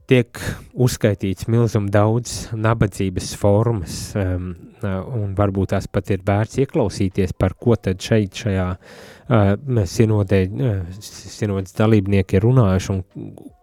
Tiek 0.09 0.39
uzskaitīts 0.73 1.47
milzum 1.47 1.85
daudz 1.93 2.49
nabadzības 2.57 3.35
formas, 3.39 3.99
um, 4.19 4.55
un 4.83 5.35
varbūt 5.37 5.71
tās 5.71 5.85
pat 5.87 6.09
ir 6.11 6.25
vērts 6.25 6.59
ieklausīties, 6.65 7.37
par 7.37 7.53
ko 7.55 7.77
tad 7.77 8.01
šeit 8.03 8.41
šajā 8.41 8.65
uh, 8.73 9.53
sinodē, 9.85 10.41
uh, 10.49 10.81
sinodas 10.97 11.77
dalībnieki 11.77 12.39
ir 12.39 12.49
runājuši 12.49 12.91
un 12.97 13.05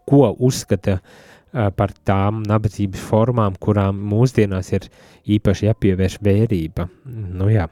ko 0.09 0.31
uzskata 0.39 0.97
uh, 1.01 1.19
par 1.51 1.93
tām 2.07 2.45
nabadzības 2.47 3.03
formām, 3.11 3.57
kurām 3.59 3.99
mūsdienās 4.11 4.71
ir 4.77 4.87
īpaši 5.31 5.67
jāpievērš 5.67 6.17
vērība. 6.23 6.87
Nu 7.37 7.51
jā, 7.51 7.67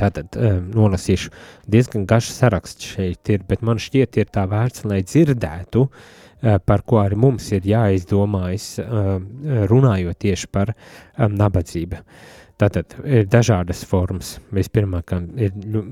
tātad 0.00 0.36
nolasīšu 0.72 1.32
diezgan 1.70 2.06
garš 2.08 2.32
saraksts 2.38 2.94
šeit 2.94 3.32
ir, 3.34 3.44
bet 3.48 3.62
man 3.62 3.80
šķiet 3.82 4.20
ir 4.22 4.32
tā 4.32 4.46
vērts, 4.48 4.86
lai 4.88 5.02
dzirdētu, 5.04 5.86
par 6.66 6.82
ko 6.88 7.02
arī 7.02 7.18
mums 7.22 7.52
ir 7.52 7.68
jāizdomājas, 7.68 8.78
runājot 9.70 10.22
tieši 10.24 10.48
par 10.50 10.72
nabadzību. 11.20 12.00
Tātad 12.62 12.96
ir 13.04 13.28
dažādas 13.30 13.84
formas. 13.88 14.36
Vispirmāk, 14.54 15.12
ir 15.36 15.54
nu, 15.66 15.84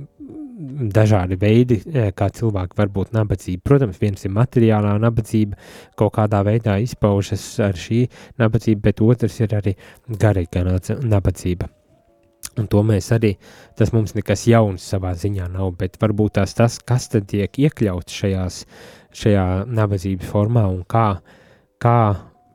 dažādi 0.94 1.38
veidi, 1.40 1.80
kā 2.16 2.28
cilvēki 2.36 2.78
var 2.78 2.92
būt 2.92 3.14
nabadzīgi. 3.16 3.62
Protams, 3.64 3.98
viens 4.00 4.24
ir 4.26 4.34
materiālā 4.36 4.96
nabadzība, 5.00 5.58
kaut 5.98 6.14
kādā 6.18 6.42
veidā 6.46 6.76
izpaužas 6.84 7.44
ar 7.64 7.78
šī 7.78 8.04
nabadzība, 8.40 8.88
bet 8.90 9.02
otrs 9.04 9.40
ir 9.40 9.56
arī 9.56 9.76
garīgā 10.08 10.64
nabadzība. 10.64 11.70
Un 12.58 12.66
to 12.68 12.82
mēs 12.84 13.10
arī, 13.14 13.34
tas 13.78 13.92
mums 13.94 14.14
nekas 14.16 14.46
jauns 14.50 14.84
savā 14.92 15.12
ziņā 15.16 15.46
nav, 15.52 15.74
bet 15.80 16.00
varbūt 16.00 16.38
tās 16.40 16.56
tas, 16.56 16.78
kas 16.82 17.08
tad 17.12 17.28
tiek 17.30 17.52
iekļauts 17.66 18.16
šajās, 18.22 18.64
šajā 19.16 19.46
nabadzības 19.70 20.28
formā 20.32 20.64
un 20.68 20.82
kā, 20.88 21.20
kā 21.80 22.00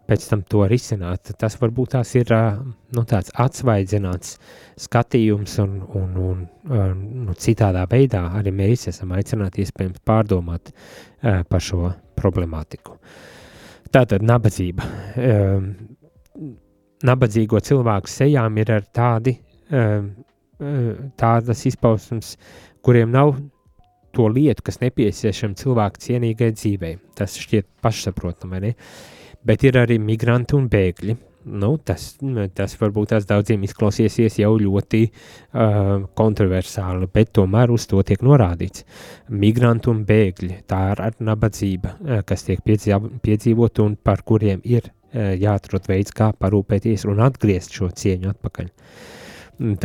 pēc 0.10 0.28
tam 0.30 0.44
to 0.50 0.66
risināt. 0.70 1.32
Tas 1.40 1.58
varbūt 1.62 1.96
tās 1.96 2.14
ir 2.18 2.32
nu, 2.32 3.04
tāds 3.10 3.34
atsvaidzināts 3.42 4.36
skatījums, 4.86 5.58
un, 5.64 5.80
un, 5.98 6.18
un 6.22 6.44
nu, 7.26 7.38
citādā 7.40 7.86
veidā 7.92 8.26
arī 8.40 8.54
mēs 8.56 8.88
esam 8.92 9.16
aicināti 9.18 9.66
iespējams 9.66 10.04
pārdomāt 10.06 10.72
uh, 10.72 11.42
par 11.50 11.64
šo 11.64 11.90
problemātiku. 12.20 13.00
Tātad 13.94 14.26
nabadzība. 14.26 14.92
Uh, 15.16 16.54
nabadzīgo 17.06 17.60
cilvēku 17.64 18.12
sejām 18.12 18.62
ir 18.62 18.72
ar 18.78 18.88
tādi, 18.96 19.38
uh, 19.72 20.08
tādas 21.20 21.66
izpausmes, 21.68 22.36
kuriem 22.86 23.12
nav 23.12 23.36
to 24.16 24.30
lietu, 24.32 24.64
kas 24.64 24.80
nepieciešama 24.80 25.60
cilvēku 25.60 26.00
cienīgai 26.06 26.54
dzīvei. 26.56 26.96
Tas 27.20 27.36
šķiet 27.42 27.68
pašsaprotami, 27.84 28.62
ne? 28.64 28.74
Bet 29.46 29.64
ir 29.66 29.78
arī 29.78 30.00
migranti 30.02 30.58
un 30.58 30.68
bēgļi. 30.72 31.16
Nu, 31.46 31.76
tas, 31.78 32.16
tas 32.58 32.74
varbūt 32.80 33.12
tās 33.12 33.28
daudziem 33.30 33.62
izklausīsies 33.68 34.40
jau 34.40 34.56
ļoti 34.58 35.02
uh, 35.06 36.08
kontroversāli, 36.18 37.06
bet 37.14 37.36
tomēr 37.38 37.70
uz 37.70 37.86
to 37.92 38.02
tiek 38.02 38.24
norādīts. 38.26 38.82
Migranti 39.30 39.92
un 39.92 40.00
bēgļi, 40.10 40.56
tā 40.66 40.80
ir 40.96 41.20
nabadzība, 41.22 41.92
uh, 42.00 42.24
kas 42.26 42.48
tiek 42.48 42.64
piedzīvot 42.66 43.82
un 43.84 43.94
par 44.02 44.24
kuriem 44.26 44.64
ir 44.66 44.88
uh, 44.90 45.36
jāatrod 45.38 45.86
veids, 45.92 46.16
kā 46.18 46.32
parūpēties 46.34 47.06
un 47.12 47.22
atgriezt 47.28 47.78
šo 47.78 47.92
cieņu 47.94 48.32
atpakaļ. 48.34 48.72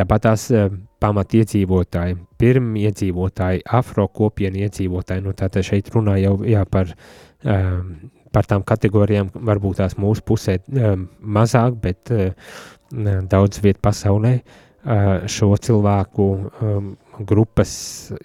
Tāpat 0.01 0.25
tās 0.25 0.47
uh, 0.55 0.65
pamatiedzīvotāji, 1.05 2.17
pirmie 2.41 2.87
iedzīvotāji, 2.89 3.61
afro 3.69 4.07
kopienu 4.09 4.65
iedzīvotāji, 4.65 5.23
nu 5.29 5.35
tātad 5.37 5.69
šeit 5.69 5.93
runā 5.93 6.17
jau 6.23 6.39
jā, 6.41 6.65
par 6.65 6.89
uh, 6.89 7.85
par 8.31 8.47
tām 8.49 8.65
kategorijām 8.67 9.31
varbūt 9.35 9.81
tās 9.81 9.97
mūsu 9.99 10.23
pusē 10.27 10.57
um, 10.71 11.07
mazāk, 11.21 11.77
bet 11.83 12.11
uh, 12.15 12.31
daudz 13.31 13.61
viet 13.63 13.81
pasaulē 13.83 14.37
uh, 14.39 15.27
šo 15.31 15.53
cilvēku 15.59 16.27
um, 16.41 16.91
grupas 17.19 17.73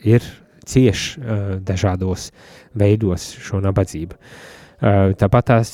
ir 0.05 0.25
cieši 0.66 1.21
dažādos 1.62 2.33
veidos 2.75 3.29
šo 3.38 3.61
nabadzību. 3.62 4.16
Tāpat 4.77 5.47
tās, 5.49 5.71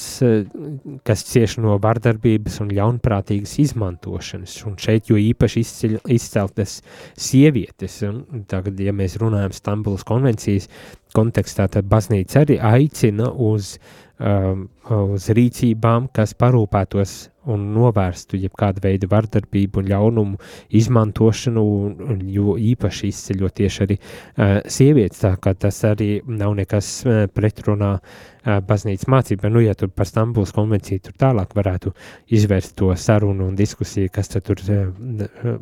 kas 1.02 1.24
cieši 1.26 1.62
no 1.64 1.74
vardarbības 1.82 2.60
un 2.62 2.70
ļaunprātīgas 2.70 3.56
izmantošanas, 3.64 4.54
un 4.70 4.76
šeit 4.78 5.10
jo 5.10 5.18
īpaši 5.18 5.64
izceļ, 5.64 5.96
izceltas 6.14 6.76
sievietes, 7.18 7.98
un 8.06 8.44
tagad, 8.50 8.78
ja 8.78 8.94
mēs 8.94 9.18
runājam 9.18 9.56
Stambulas 9.56 10.06
konvencijas 10.06 10.70
kontekstā, 11.16 11.66
tad 11.66 11.90
baznīca 11.90 12.44
arī 12.44 12.60
aicina 12.62 13.32
uz 13.34 13.74
um, 14.22 14.68
uz 14.92 15.28
rīcībām, 15.34 16.08
kas 16.14 16.34
parūpētos 16.38 17.16
un 17.50 17.64
novērstu 17.74 18.38
jebkādu 18.40 18.82
veidu 18.84 19.08
vardarbību 19.10 19.82
un 19.82 19.88
ļaunumu 19.90 20.40
izmantošanu, 20.78 21.62
un, 21.62 21.94
un 22.14 22.24
jo 22.30 22.56
īpaši 22.60 23.10
izceļot 23.12 23.56
tieši 23.60 23.82
arī 23.86 23.98
uh, 23.98 24.58
sievietes, 24.70 25.22
tā 25.24 25.34
kā 25.42 25.54
tas 25.58 25.82
arī 25.88 26.10
nav 26.26 26.54
nekas 26.58 26.90
uh, 27.06 27.24
pretrunā 27.32 27.92
uh, 27.98 28.58
baznīcas 28.68 29.10
mācībai. 29.10 29.52
Nu, 29.52 29.62
ja 29.64 29.74
tur 29.78 29.90
par 29.90 30.10
Stambuls 30.10 30.54
konvenciju 30.56 31.06
tur 31.08 31.18
tālāk 31.26 31.56
varētu 31.58 31.94
izvērst 32.38 32.76
to 32.78 32.92
sarunu 32.96 33.50
un 33.50 33.56
diskusiju, 33.58 34.12
kas 34.14 34.32
tur 34.38 34.62
uh, 34.68 35.56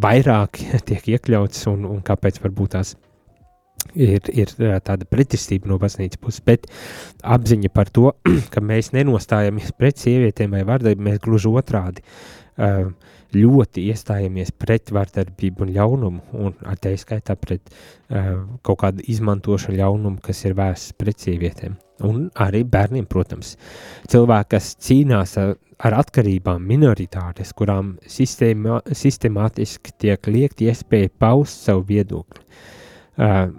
vairāk 0.00 0.64
tiek 0.88 1.14
iekļauts 1.16 1.68
un, 1.72 1.86
un 1.88 2.02
kāpēc 2.04 2.42
varbūt 2.44 2.76
tās 2.76 2.96
ir, 3.94 4.26
ir 4.32 4.54
tāda 4.86 5.06
pretestība 5.08 5.70
no 5.70 5.78
baznīcas 5.82 6.20
puses, 6.20 6.42
bet 6.46 6.66
apziņa 7.22 7.72
par 7.74 7.92
to, 7.92 8.12
ka 8.52 8.62
mēs 8.64 8.92
nenostājamies 8.96 9.72
pret 9.78 10.02
sievietēm 10.02 10.58
vai 10.58 10.66
vardarbību, 10.68 11.08
mēs 11.08 11.24
gluži 11.24 11.54
otrādi 11.60 12.04
ļoti 13.34 13.84
iestājamies 13.90 14.50
pret 14.58 14.90
vardarbību 14.94 15.64
un 15.64 15.72
ļaunumu, 15.76 16.22
un 16.42 16.56
ar 16.66 16.78
te 16.82 16.92
skaitā 16.98 17.36
pret 17.38 17.70
kaut 18.66 18.80
kādu 18.82 19.04
izmantošanu 19.06 19.78
ļaunumu, 19.78 20.18
kas 20.24 20.44
ir 20.44 20.56
vērsts 20.58 20.96
pret 20.98 21.22
sievietēm. 21.22 21.78
Un 22.06 22.28
arī 22.40 22.64
bērniem, 22.64 23.04
protams, 23.06 23.54
cilvēki, 24.10 24.50
kas 24.56 24.70
cīnās 24.82 25.36
ar, 25.40 25.54
ar 25.84 25.98
atkarībām, 26.00 26.64
minoritātes, 26.66 27.52
kurām 27.56 27.98
sistēma, 28.08 28.80
sistemātiski 28.88 29.94
tiek 30.00 30.30
liekt 30.32 30.64
iespēja 30.64 31.12
paust 31.20 31.68
savu 31.68 31.84
viedokli. 31.92 32.42
Uh, 33.20 33.50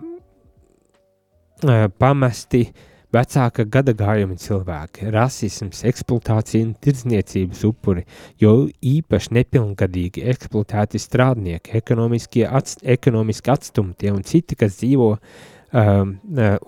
pamesti 1.98 2.66
vecāka 3.12 3.66
gada 3.68 3.94
gājuma 3.98 4.38
cilvēki, 4.40 5.10
rasisms, 5.12 5.84
eksploatācija 5.90 6.64
un 6.66 6.74
tirdzniecības 6.82 7.64
upuri, 7.68 8.06
jo 8.40 8.70
īpaši 8.70 9.36
nepilngadīgi 9.36 10.24
eksploatēti 10.32 11.02
strādnieki, 11.02 11.76
ekonomiski, 11.82 12.46
ats, 12.48 12.80
ekonomiski 12.82 13.52
atstumtie 13.52 14.14
un 14.14 14.24
citi, 14.28 14.56
kas 14.56 14.80
dzīvo 14.80 15.12
um, 15.16 16.14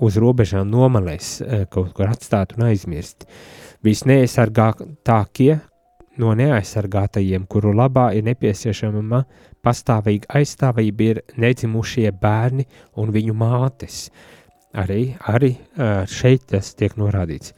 uz 0.04 0.20
robežām 0.20 0.68
nomalēs, 0.72 1.38
kaut 1.72 1.94
kur 1.96 2.12
atstāt 2.12 2.58
un 2.58 2.68
aizmirst. 2.68 3.28
Visneaizsargātākie 3.84 5.58
no 6.20 6.36
neaizsargātajiem, 6.38 7.48
kuru 7.50 7.72
labā 7.76 8.12
ir 8.18 8.28
nepieciešama 8.28 9.24
pastāvīga 9.64 10.42
aizstāvība, 10.42 11.04
ir 11.08 11.24
nedzimušie 11.40 12.12
bērni 12.20 12.68
un 13.00 13.16
viņu 13.16 13.36
mātes. 13.40 14.06
Uh, 14.12 14.43
Arī, 14.74 15.14
arī 15.30 15.52
šeit 16.10 16.48
tas 16.50 16.72
tiek 16.74 16.96
norādīts. 16.98 17.54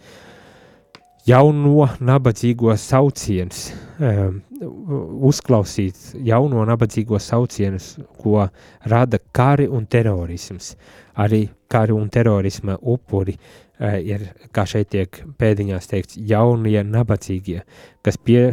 Jauno 1.25 1.87
nabadzīgo 2.05 2.75
sauciens, 2.77 3.69
uzklausīt 5.29 6.19
jauno 6.27 6.65
nabadzīgo 6.67 7.17
saucienus, 7.23 7.95
ko 8.19 8.43
rada 8.91 9.17
kari 9.33 9.65
un 9.65 9.87
terorisms. 9.87 10.75
Arī 11.15 11.47
kari 11.71 11.95
un 11.95 12.11
terorisma 12.11 12.75
upuri 12.81 13.37
ir, 13.79 14.27
kā 14.51 14.67
šeit 14.67 14.91
tiek 14.91 15.21
pēdiņās 15.39 15.89
teikts, 15.89 16.19
jaunie 16.19 16.83
nabadzīgie, 16.83 17.63
kas 18.03 18.19
pie, 18.19 18.51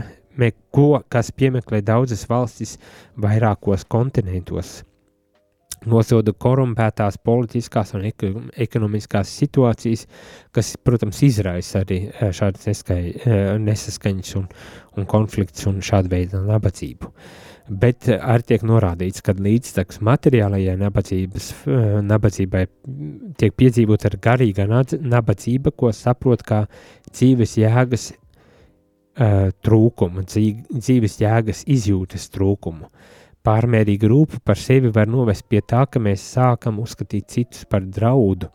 ko, 0.71 1.03
kas 1.11 1.35
piemeklē 1.35 1.83
daudzas 1.83 2.25
valstis 2.31 2.79
vairākos 3.21 3.85
kontinentos 3.91 4.81
nosoda 5.89 6.33
korumpētās 6.33 7.19
politiskās 7.25 7.93
un 7.97 8.07
ekonomiskās 8.07 9.31
situācijas, 9.43 10.07
kas, 10.55 10.75
protams, 10.85 11.23
izraisa 11.27 11.83
arī 11.83 12.05
eh, 12.11 12.33
šādas 12.35 12.85
eh, 12.93 13.55
nesaskaņas 13.63 14.35
un, 14.41 14.49
un 14.97 15.09
konflikts 15.09 15.67
un 15.71 15.81
šāda 15.85 16.13
veida 16.13 16.43
nabadzību. 16.43 17.13
Bet 17.83 18.09
arī 18.13 18.45
tiek 18.47 18.65
norādīts, 18.67 19.23
ka 19.25 19.37
līdztekus 19.39 20.03
materiālajai 20.05 20.75
eh, 20.77 22.01
nabadzībai 22.11 22.65
tiek 23.41 23.55
piedzīvot 23.59 24.09
ar 24.11 24.19
garīga 24.23 24.67
nabadzība, 24.69 25.75
ko 25.77 25.93
saprot 25.97 26.43
kā 26.47 26.65
dzīves 27.13 27.57
jēgas 27.61 28.11
uh, 28.13 29.51
trūkumu, 29.65 30.25
dzīves 30.27 31.19
jēgas 31.21 31.65
izjūtas 31.71 32.31
trūkumu. 32.33 32.89
Uh, 32.89 33.22
Pārmērīga 33.43 34.11
rūpa 34.11 34.39
par 34.47 34.59
sevi 34.61 34.93
var 34.95 35.11
novest 35.11 35.49
pie 35.51 35.61
tā, 35.67 35.85
ka 35.91 36.03
mēs 36.03 36.25
sākam 36.37 36.79
uzskatīt 36.83 37.31
citus 37.33 37.65
par 37.67 37.83
draudu, 37.83 38.51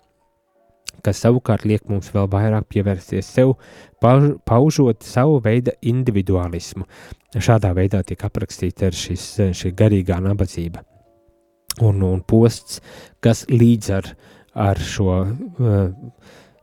kas 1.04 1.20
savukārt 1.26 1.68
liek 1.68 1.84
mums 1.92 2.08
vēl 2.16 2.30
vairāk 2.32 2.70
pievērsties 2.72 3.32
sev, 3.36 3.58
pauž, 4.02 4.34
paužot 4.48 5.04
savu 5.04 5.42
veidu 5.44 5.76
individualismu. 5.82 6.88
Šādā 7.36 7.74
veidā 7.76 8.02
tiek 8.08 8.24
aprakstīta 8.24 8.94
šis, 8.96 9.34
šī 9.60 9.76
garīgā 9.76 10.22
nabadzība 10.24 10.86
un, 11.82 12.02
un 12.02 12.22
posts, 12.26 12.82
kas 13.24 13.46
līdz 13.52 13.92
ar, 13.98 14.12
ar 14.58 14.82
šo 14.82 15.14
uh, 15.22 15.78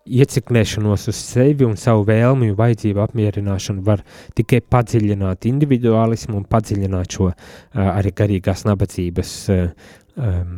ieciklēšanos 0.05 1.09
uz 1.09 1.17
sevi 1.17 1.65
un 1.65 1.79
savu 1.81 2.05
vēlmi 2.09 2.51
un 2.53 2.59
vajadzību 2.59 3.01
apmierināšanu 3.07 3.85
var 3.87 4.03
tikai 4.37 4.61
padziļināt 4.61 5.49
individualismu 5.49 6.37
un 6.37 6.45
padziļināt 6.49 7.17
šo 7.17 7.31
uh, 7.31 7.37
arī 7.87 8.13
garīgās 8.17 8.67
nabadzības 8.69 9.33
uh, 9.55 9.91
um, 10.21 10.57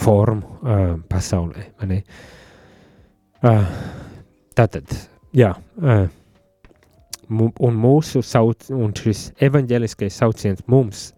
formu 0.00 0.56
uh, 0.62 0.82
pasaulē. 1.08 1.68
Uh, 3.42 3.76
tātad, 4.56 4.96
jā, 5.36 5.52
uh, 5.82 6.04
un 7.32 7.80
mūsu 7.80 8.24
sauc, 8.24 8.70
un 8.72 8.94
šis 8.96 9.30
evaņģeliskais 9.40 10.16
sauciens 10.16 10.64
mums, 10.66 11.10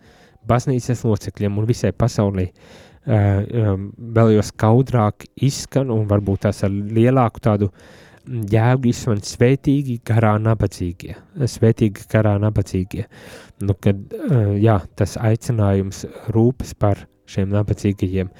baznīcas 0.46 1.06
locekļiem 1.06 1.62
un 1.62 1.70
visai 1.70 1.94
pasaulē, 1.94 2.50
uh, 2.50 2.82
vēl 3.06 4.32
jau 4.36 4.44
skaudrāk 4.48 5.26
izskan 5.44 5.92
un 5.92 6.06
varbūt 6.08 6.46
tās 6.46 6.64
ar 6.64 6.72
lielāku 6.72 7.42
tādu 7.44 7.70
jēgu 8.24 8.88
izskan 8.88 9.20
svētīgi 9.20 9.98
garā 10.08 10.34
nabadzīgie, 10.40 11.16
svētīgi 11.44 12.06
garā 12.08 12.38
nabadzīgie. 12.40 13.04
Nu, 13.64 13.76
kad, 13.76 14.00
jā, 14.60 14.78
tas 14.96 15.18
aicinājums 15.20 16.06
rūpes 16.32 16.72
par 16.80 17.04
šiem 17.28 17.52
nabadzīgajiem 17.52 18.30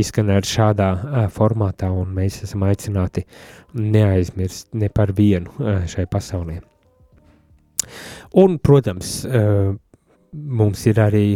izskan 0.00 0.32
ar 0.32 0.44
šādā 0.48 0.88
formātā 1.32 1.88
un 1.92 2.12
mēs 2.16 2.42
esam 2.44 2.64
aicināti 2.68 3.24
neaizmirst 3.76 4.72
ne 4.76 4.90
par 4.92 5.12
vienu 5.16 5.52
šai 5.88 6.06
pasaulē. 6.12 6.60
Un, 8.40 8.58
protams, 8.64 9.18
mums 10.32 10.86
ir 10.88 11.00
arī 11.04 11.26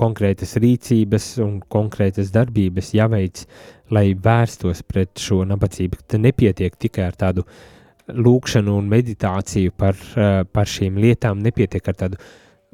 konkrētas 0.00 0.56
rīcības 0.62 1.28
un 1.44 1.58
konkrētas 1.72 2.32
darbības 2.34 2.92
jāveic, 2.96 3.44
lai 3.94 4.10
vērstos 4.14 4.82
pret 4.86 5.16
šo 5.22 5.42
nabadzību. 5.48 6.02
Tad 6.06 6.24
nepietiek 6.24 6.76
tikai 6.86 7.08
ar 7.10 7.18
tādu 7.18 7.46
lūkšanu 8.06 8.76
un 8.78 8.90
meditāciju 8.90 9.74
par, 9.76 9.94
eh, 10.16 10.42
par 10.52 10.66
šīm 10.70 10.98
lietām, 11.02 11.40
nepietiek 11.42 11.88
ar 11.88 11.94
tādu 11.94 12.20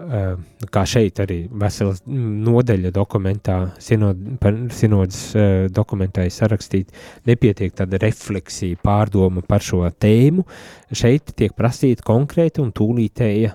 uh, 0.03 0.35
kā 0.73 0.83
šeit 0.89 1.21
arī 1.23 1.39
vesela 1.63 1.95
nodeļa 2.07 2.91
dokumentā, 2.93 3.57
sinod, 3.79 4.19
par 4.41 4.57
sinodas 4.75 5.21
uh, 5.37 5.69
dokumentā 5.73 6.27
ir 6.27 6.35
sarakstīt, 6.35 6.93
nepietiek 7.29 7.73
tāda 7.77 8.01
refleksija, 8.03 8.81
pārdoma 8.83 9.45
par 9.47 9.63
šo 9.65 9.85
tēmu, 10.01 10.45
šeit 10.93 11.33
tiek 11.37 11.55
prasīta 11.57 12.05
konkrēta 12.09 12.65
un 12.65 12.73
tūlītēja 12.77 13.55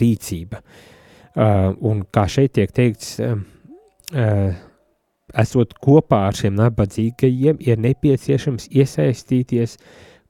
rīcība. 0.00 0.60
Uh, 0.60 0.97
un 1.36 2.04
kā 2.12 2.26
šeit 2.30 2.54
tiek 2.56 2.72
teikts, 2.72 3.18
uh, 3.20 3.36
uh, 4.14 4.54
esot 5.36 5.74
kopā 5.84 6.24
ar 6.28 6.38
šiem 6.38 6.56
nabadzīgajiem, 6.58 7.60
ir 7.60 7.80
nepieciešams 7.84 8.70
iesaistīties 8.72 9.76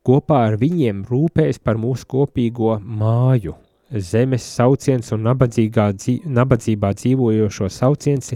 kopā 0.07 0.45
ar 0.49 0.59
viņiem 0.61 1.05
rūpēs 1.09 1.61
par 1.63 1.79
mūsu 1.79 2.07
kopīgo 2.09 2.79
māju, 2.83 3.55
zemes 3.93 4.45
sauciens 4.45 5.13
un 5.13 5.29
dzīv, 5.29 6.27
nabadzībā 6.27 6.93
dzīvojošo 6.95 7.69
sauciens 7.69 8.35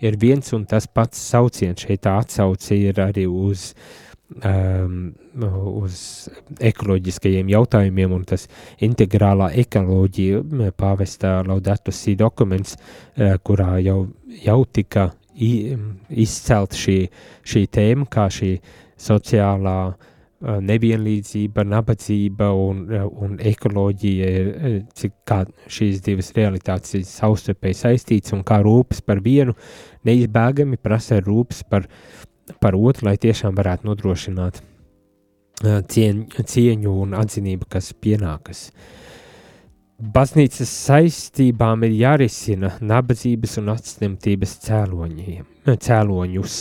ir 0.00 0.16
viens 0.20 0.52
un 0.52 0.64
tas 0.64 0.86
pats 0.86 1.18
sauciens. 1.18 1.80
Šeit 1.80 2.04
tā 2.04 2.18
atsauce 2.20 2.76
ir 2.76 3.00
arī 3.00 3.26
uz, 3.26 3.72
um, 3.72 4.03
uz 4.42 6.28
ekoloģiskajiem 6.60 7.52
jautājumiem, 7.52 8.12
un 8.12 8.24
tas 8.26 8.48
integrālā 8.82 9.52
ekoloģija 9.62 10.72
pāvestā 10.76 11.36
Laudato 11.46 11.92
Si 11.94 12.16
dokuments, 12.18 12.74
uh, 12.76 13.36
kurā 13.44 13.78
jau, 13.84 14.08
jau 14.44 14.64
tika 14.64 15.12
izcelt 15.34 16.74
šī, 16.78 16.98
šī 17.42 17.66
tēma, 17.66 18.06
kā 18.10 18.28
šī 18.30 18.56
sociālā 19.00 19.78
uh, 19.90 20.12
nevienlīdzība, 20.44 21.64
nabadzība 21.64 22.50
un, 22.58 22.84
un 23.24 23.36
ekoloģija, 23.40 24.28
cik 24.96 25.14
kā 25.28 25.40
šīs 25.70 26.02
divas 26.04 26.32
realitātes 26.36 26.98
ir 26.98 27.06
savstarpēji 27.08 27.80
saistītas 27.80 28.34
un 28.36 28.44
kā 28.46 28.60
rūpes 28.64 29.00
par 29.06 29.22
vienu 29.24 29.54
neizbēgami 30.04 30.78
prasa 30.82 31.20
rūpes 31.24 31.62
par, 31.70 31.88
par 32.60 32.76
otru, 32.76 33.08
lai 33.08 33.16
tiešām 33.20 33.54
varētu 33.56 33.88
nodrošināt 33.88 34.62
cieņu, 35.62 36.44
cieņu 36.44 36.92
un 37.04 37.16
atzinību, 37.18 37.68
kas 37.70 37.92
pienākas. 37.94 38.68
Baznīcas 39.94 40.68
saistībām 40.68 41.84
ir 41.86 41.92
jārisina 41.94 42.72
nabadzības 42.82 43.54
un 43.60 43.70
atstumtības 43.72 44.56
cēloņus. 44.64 46.56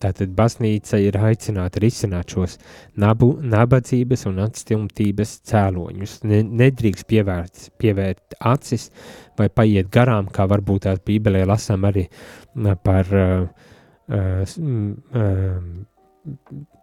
Tātad 0.00 0.36
baznīca 0.38 1.00
ir 1.02 1.18
aicināta 1.18 1.82
risināt 1.82 2.32
šos 2.32 2.54
nabu, 2.96 3.34
nabadzības 3.42 4.24
un 4.30 4.38
atstumtības 4.46 5.34
cēloņus. 5.50 6.14
Ne, 6.30 6.40
nedrīkst 6.62 7.08
pievērt, 7.10 7.66
pievērt 7.82 8.38
acis 8.38 8.88
vai 9.36 9.50
paiet 9.50 9.90
garām, 9.92 10.30
kā 10.32 10.46
varbūt 10.48 10.86
tās 10.86 11.02
bībelē 11.04 11.42
lasām 11.50 11.84
arī 11.90 12.06
par 12.86 13.10
uh, 13.10 13.68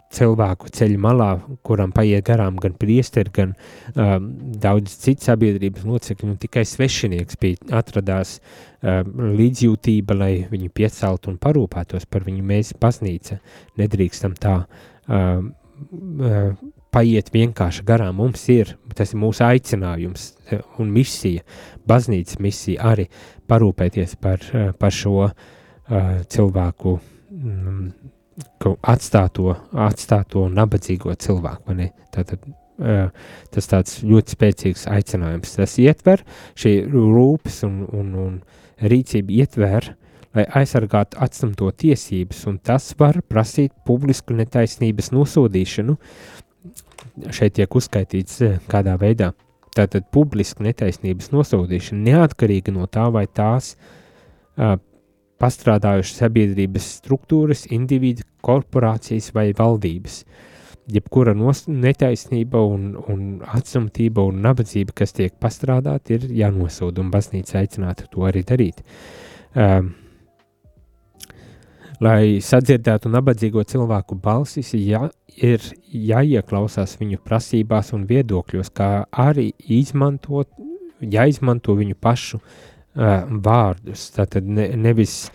cilvēku 0.09 0.71
ceļu 0.73 0.99
malā, 1.01 1.29
kuram 1.65 1.91
paiet 1.93 2.25
garām 2.25 2.57
gan 2.61 2.73
priesteri, 2.79 3.31
gan 3.33 3.53
um, 3.93 4.31
daudz 4.61 4.95
citu 5.03 5.27
sabiedrības 5.27 5.85
locekļu, 5.85 6.31
un 6.33 6.39
tikai 6.41 6.65
svešinieks 6.65 7.37
bija 7.41 7.79
atradās 7.81 8.39
um, 8.39 9.13
līdzjūtība, 9.37 10.17
lai 10.17 10.31
viņu 10.49 10.71
pieceltu 10.73 11.31
un 11.31 11.37
parūpētos 11.41 12.09
par 12.09 12.25
viņu. 12.25 12.41
Mēs 12.49 12.73
baznīca 12.81 13.37
nedrīkstam 13.79 14.33
tā 14.41 14.55
um, 14.63 15.51
uh, 16.25 16.57
paiet 16.89 17.29
vienkārši 17.35 17.85
garām. 17.85 18.17
Mums 18.17 18.47
ir, 18.49 18.73
tas 18.97 19.13
ir 19.13 19.21
mūsu 19.21 19.45
aicinājums 19.45 20.31
un 20.81 20.89
misija, 20.95 21.45
baznīcas 21.89 22.41
misija 22.41 22.89
arī 22.95 23.05
parūpēties 23.49 24.17
par, 24.25 24.41
uh, 24.55 24.73
par 24.73 24.95
šo 24.95 25.29
uh, 25.29 25.31
cilvēku 26.33 26.97
mm, 27.31 27.91
atstāto, 28.81 29.53
atstāto 29.73 30.47
nabadzīgo 30.53 31.13
cilvēku. 31.19 31.75
Tātad, 32.13 32.45
uh, 32.79 33.09
tas 33.53 33.69
tāds 33.71 33.99
ļoti 34.05 34.35
spēcīgs 34.35 34.87
aicinājums. 34.91 35.55
Tas 35.59 35.77
ietver 35.81 36.23
šī 36.59 36.75
rūpes 36.89 37.63
un, 37.67 37.81
un, 37.93 38.13
un 38.25 38.37
rīcība 38.79 39.35
ietver, 39.41 39.93
lai 40.37 40.45
aizsargātu 40.61 41.19
atstumto 41.23 41.71
tiesības, 41.73 42.45
un 42.51 42.59
tas 42.63 42.91
var 42.99 43.21
prasīt 43.27 43.73
publisku 43.85 44.37
netaisnības 44.37 45.11
nosodīšanu. 45.15 45.97
Šeit 47.33 47.55
tiek 47.57 47.75
uzskaitīts 47.75 48.41
kādā 48.69 48.95
veidā. 48.99 49.33
Tātad 49.75 50.07
publiska 50.11 50.63
netaisnības 50.65 51.29
nosodīšana 51.31 52.05
neatkarīgi 52.07 52.73
no 52.73 52.87
tā, 52.89 53.05
vai 53.13 53.25
tās 53.27 53.75
uh, 53.75 54.77
pastrādājušas 55.39 56.21
sabiedrības 56.23 56.87
struktūras, 56.99 57.65
individi, 57.73 58.25
korporācijas 58.45 59.31
vai 59.35 59.49
valdības. 59.55 60.23
Jebkura 60.89 61.35
netaisnība 61.35 62.61
un, 62.65 62.91
un 63.11 63.25
atstumtība 63.45 64.23
un 64.25 64.39
nabadzība, 64.41 64.95
kas 64.97 65.13
tiek 65.13 65.35
pastrādāta, 65.41 66.15
ir 66.17 66.25
jānosoda, 66.33 67.03
un 67.03 67.11
baznīca 67.13 67.59
aicinātu 67.61 68.07
to 68.09 68.25
arī 68.25 68.41
darīt. 68.47 68.81
Um, 69.53 69.91
lai 72.01 72.39
sadzirdētu 72.41 73.11
nabadzīgo 73.13 73.63
cilvēku 73.69 74.17
balsis, 74.23 74.73
jā, 74.73 75.05
ir 75.37 75.61
jāieklausās 75.93 76.97
viņu 76.99 77.21
prasībās 77.21 77.93
un 77.93 78.09
viedokļos, 78.09 78.73
kā 78.73 78.89
arī 79.13 79.51
izmantot, 79.69 80.49
jāizmanto 80.99 81.77
viņu 81.77 81.99
pašu 82.01 82.41
uh, 82.41 82.57
vārdus. 82.95 84.09
Tātad 84.15 84.47
ne, 84.47 84.69
nevis 84.77 85.29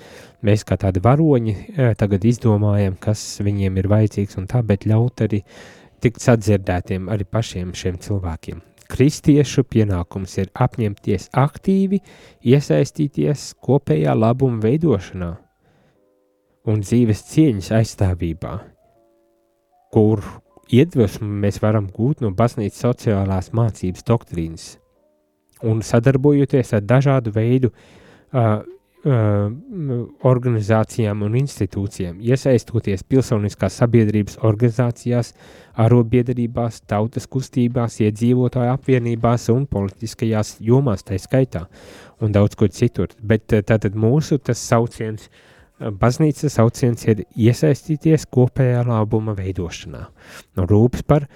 mēs 0.45 0.65
kā 0.67 0.77
tādi 0.81 1.03
varoņi 1.05 1.55
tagad 1.99 2.25
izdomājam, 2.25 2.97
kas 3.01 3.41
viņiem 3.45 3.79
ir 3.81 3.89
vajadzīgs 3.89 4.39
un 4.41 4.47
tā, 4.51 4.63
bet 4.63 4.87
ļaut 4.87 5.25
arī 5.25 5.45
tikt 6.05 6.21
sadzirdētiem 6.21 7.09
arī 7.09 7.25
pašiem 7.25 7.73
šiem 7.77 7.99
cilvēkiem. 8.03 8.61
Kristiešu 8.85 9.65
pienākums 9.65 10.37
ir 10.43 10.51
apņemties 10.61 11.31
aktīvi, 11.41 12.03
iesaistīties 12.45 13.55
kopējā 13.65 14.13
labuma 14.13 14.61
veidošanā 14.61 15.31
un 16.69 16.85
dzīves 16.85 17.25
cieņas 17.31 17.73
aizstāvībā, 17.81 18.53
kur 19.93 20.21
iedvesmu 20.69 21.29
mēs 21.45 21.61
varam 21.65 21.89
gūt 21.93 22.21
no 22.25 22.33
baznīcas 22.37 22.85
sociālās 22.85 23.53
mācības 23.57 24.05
doktrīnas 24.05 24.71
un 25.63 25.83
sadarbojoties 25.83 26.75
ar 26.75 26.83
dažādu 26.85 27.33
veidu 27.35 27.71
uh, 27.71 28.63
uh, 29.05 29.51
organizācijām 30.25 31.23
un 31.27 31.37
institūcijām, 31.39 32.21
iesaistoties 32.25 33.05
pilsoniskās 33.09 33.77
sabiedrības 33.83 34.39
organizācijās, 34.47 35.35
arobiedrībās, 35.85 36.81
tautas 36.89 37.27
kustībās, 37.31 38.01
iedzīvotāju 38.01 38.73
apvienībās 38.73 39.49
un 39.53 39.67
politiskajās 39.71 40.57
jomās, 40.65 41.05
tā 41.05 41.19
skaitā, 41.21 41.67
un 42.21 42.33
daudz 42.33 42.57
kur 42.57 42.73
citur. 42.73 43.13
Bet 43.21 43.53
tātad 43.53 43.97
mūsu 43.99 44.39
tas 44.39 44.63
sauciens, 44.63 45.29
baznīcas 45.79 46.57
sauciens 46.57 47.05
ir 47.11 47.25
iesaistīties 47.35 48.29
kopējā 48.33 48.87
labuma 48.89 49.35
veidošanā. 49.37 50.07
No 50.57 50.69
rūpes 50.71 51.05
par, 51.07 51.29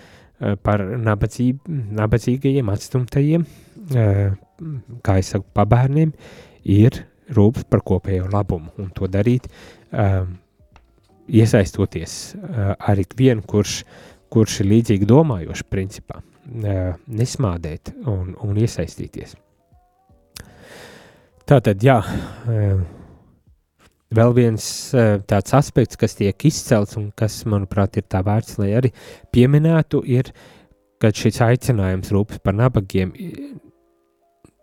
par 0.62 0.84
nabadzību, 1.04 1.80
nabadzīgajiem, 1.98 2.70
atstumtajiem, 2.72 3.48
kā 3.88 5.18
es 5.20 5.32
saku, 5.32 5.46
pabērniem, 5.56 6.12
ir 6.68 7.02
rūpes 7.34 7.66
par 7.68 7.82
kopējo 7.86 8.28
labumu 8.32 8.72
un 8.80 8.90
to 8.96 9.08
darīt, 9.10 9.48
iesaistoties 11.28 12.14
ar 12.78 13.00
ikvienu, 13.00 13.44
kurš, 13.48 13.82
kurš 14.32 14.62
ir 14.62 14.70
līdzīgi 14.72 15.08
domājošs 15.08 15.66
principā, 15.68 16.22
nesmādēt 16.48 17.92
un, 18.08 18.32
un 18.44 18.60
iesaistīties. 18.60 19.36
Tātad, 21.48 21.80
jā, 21.80 21.96
vēl 24.12 24.34
viens 24.36 24.64
tāds 25.28 25.56
aspekts, 25.56 25.96
kas 26.00 26.16
tiek 26.16 26.44
izcelts 26.48 26.98
un 27.00 27.08
kas, 27.16 27.40
manuprāt, 27.48 27.96
ir 27.96 28.08
tā 28.08 28.20
vērts, 28.24 28.58
lai 28.60 28.74
arī 28.76 28.92
pieminētu, 29.32 30.02
ir, 30.12 30.32
ka 31.00 31.12
šis 31.14 31.40
aicinājums 31.46 32.10
rūpes 32.12 32.40
par 32.42 32.56
nabagiem 32.58 33.12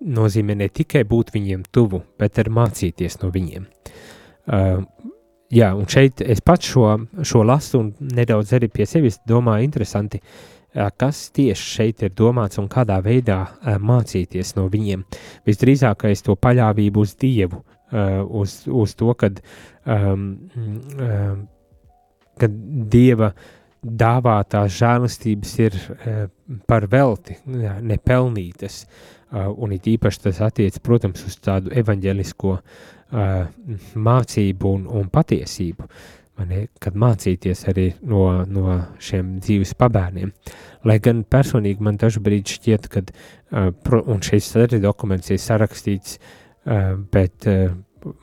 nozīmē 0.06 0.56
ne 0.60 0.68
tikai 0.70 1.04
būt 1.08 1.34
viņiem 1.36 1.66
tuvu, 1.74 2.02
bet 2.20 2.40
arī 2.42 2.54
mācīties 2.54 3.20
no 3.24 3.32
viņiem. 3.34 3.66
Uh, 4.46 4.84
jā, 5.54 5.72
un 5.74 5.88
šeit 5.90 6.22
es 6.22 6.44
pats 6.46 6.70
šo, 6.70 6.92
šo 7.26 7.42
lasu 7.46 7.82
un 7.82 7.94
nedaudz 8.16 8.54
arī 8.58 8.70
pie 8.74 8.86
sevis 8.90 9.18
domāju 9.28 9.66
interesanti, 9.66 10.22
uh, 10.22 10.92
kas 10.98 11.30
tieši 11.36 11.72
šeit 11.80 12.06
ir 12.06 12.14
domāts 12.18 12.62
un 12.62 12.70
kādā 12.72 13.00
veidā 13.06 13.42
uh, 13.48 13.80
mācīties 13.82 14.56
no 14.60 14.68
viņiem. 14.72 15.04
Visdrīzākais 15.48 16.24
to 16.28 16.38
paļāvību 16.38 17.02
uz 17.02 17.18
Dievu, 17.22 17.64
uh, 17.64 18.22
uz, 18.42 18.62
uz 18.70 18.96
to, 19.00 19.12
kad, 19.18 19.42
um, 19.86 20.32
um, 21.02 21.46
kad 22.42 22.64
Dieva 22.94 23.34
dāvātās 23.86 24.78
žēlastības 24.78 25.60
ir 25.62 25.76
uh, 25.82 26.24
par 26.70 26.86
velti, 26.90 27.38
nepelnītas, 27.46 28.84
uh, 28.86 29.12
un 29.34 29.74
it 29.76 29.88
īpaši 29.90 30.22
tas 30.28 30.42
attiec, 30.46 30.78
protams, 30.84 31.24
uz 31.28 31.38
tādu 31.44 31.74
evaņģelisko 31.76 32.52
uh, 32.56 33.48
mācību 33.96 34.74
un, 34.78 34.86
un 35.00 35.10
patiesību, 35.12 35.88
ne, 36.46 36.66
kad 36.84 36.98
mācīties 37.00 37.66
arī 37.72 37.88
no, 38.04 38.28
no 38.46 38.80
šiem 39.02 39.38
dzīves 39.40 39.76
pabērniem. 39.80 40.34
Lai 40.86 41.00
gan 41.04 41.24
personīgi 41.24 41.84
man 41.84 41.98
dažbrīd 42.02 42.56
šķiet, 42.58 42.90
ka, 42.92 43.06
uh, 43.06 44.14
šis 44.30 44.52
arī 44.62 44.82
dokuments 44.84 45.34
ir 45.34 45.42
sarakstīts, 45.42 46.20
uh, 46.20 46.94
bet 47.12 47.50
uh, 47.50 47.74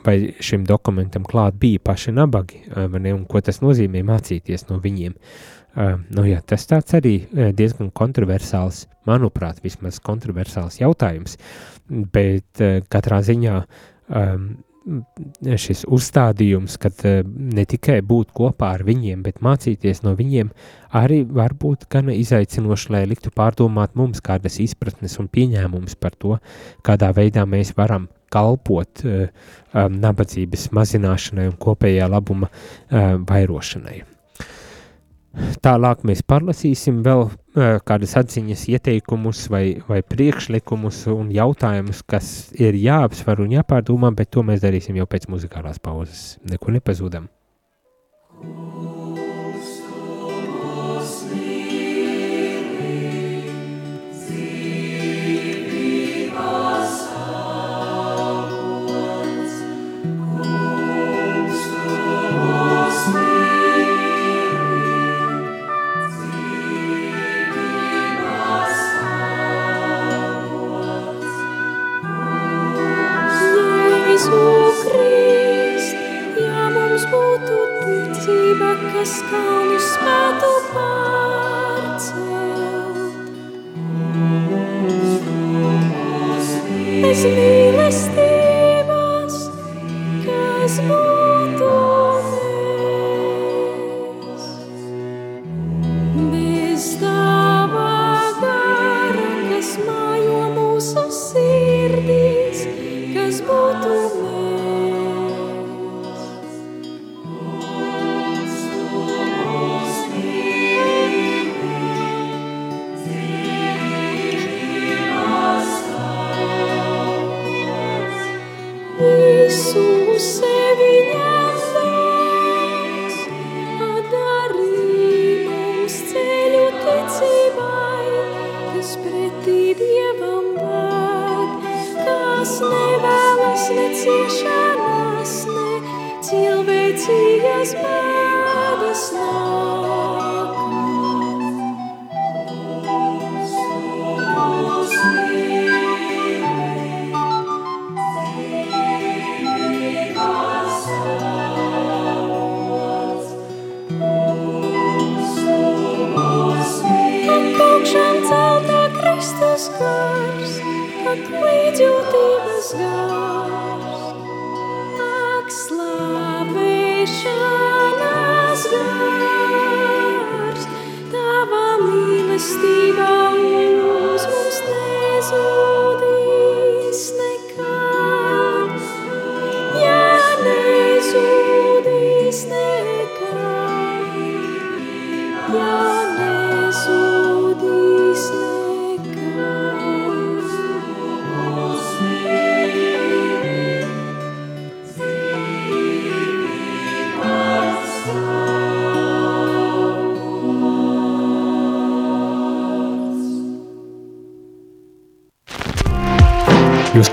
vai 0.07 0.17
šim 0.39 0.63
dokumentam 0.63 1.25
klāt 1.27 1.57
bija 1.59 1.81
paši 1.83 2.13
nabagi, 2.15 2.61
ne, 2.71 3.11
un 3.17 3.25
ko 3.27 3.41
tas 3.43 3.59
nozīmē 3.65 4.05
mācīties 4.07 4.69
no 4.69 4.77
viņiem. 4.79 5.17
Uh, 5.17 5.62
nu, 5.75 6.25
jā, 6.29 6.43
tas 6.45 6.67
tāds 6.69 6.93
arī 6.99 7.15
diezgan 7.57 7.89
kontroversāls, 7.97 8.87
manuprāt, 9.09 9.63
vismaz 9.65 10.01
kontroversāls 10.05 10.81
jautājums, 10.81 11.39
bet 11.89 12.63
uh, 12.63 12.81
katrā 12.93 13.21
ziņā 13.25 13.57
um, 13.63 14.47
šis 15.63 15.85
uzstādījums, 15.87 16.79
ka 16.83 16.91
uh, 16.91 17.21
ne 17.27 17.65
tikai 17.69 18.01
būt 18.07 18.33
kopā 18.37 18.73
ar 18.77 18.87
viņiem, 18.87 19.23
bet 19.27 19.43
mācīties 19.45 20.03
no 20.07 20.15
viņiem, 20.19 20.53
arī 20.99 21.23
var 21.29 21.55
būt 21.59 21.87
gan 21.93 22.11
izaicinoši, 22.15 22.93
lai 22.95 23.05
liktu 23.11 23.33
pārdomāt 23.35 23.97
mums 23.99 24.23
kādas 24.25 24.59
izpratnes 24.63 25.19
un 25.23 25.31
pieņēmumus 25.33 25.99
par 25.99 26.17
to, 26.19 26.39
kādā 26.87 27.13
veidā 27.17 27.47
mēs 27.47 27.75
varam 27.79 28.09
kalpot 28.33 29.05
uh, 29.05 29.27
um, 29.75 30.01
nabadzības 30.03 30.71
mazināšanai 30.73 31.51
un 31.51 31.61
kopējā 31.61 32.09
labuma 32.11 32.49
uh, 32.49 33.19
vairošanai. 33.29 34.12
Tālāk 35.65 36.03
mēs 36.09 36.21
parlasīsim 36.29 37.01
vēl 37.07 37.27
kādas 37.89 38.15
atziņas, 38.21 38.67
ieteikumus 38.75 39.47
vai, 39.53 39.65
vai 39.89 40.03
priekšlikumus 40.05 41.07
un 41.13 41.33
jautājumus, 41.33 42.05
kas 42.05 42.53
ir 42.61 42.77
jāapsver 42.77 43.45
un 43.45 43.57
jāpārdomā, 43.57 44.13
bet 44.17 44.33
to 44.37 44.45
mēs 44.47 44.65
darīsim 44.65 45.01
jau 45.01 45.09
pēc 45.09 45.31
muzikālās 45.33 45.81
pauzes. 45.83 46.37
Neko 46.49 46.77
nepazūdam. 46.77 47.31
Jēzu 48.43 48.92
ticība, 87.13 87.83
kas 87.83 88.22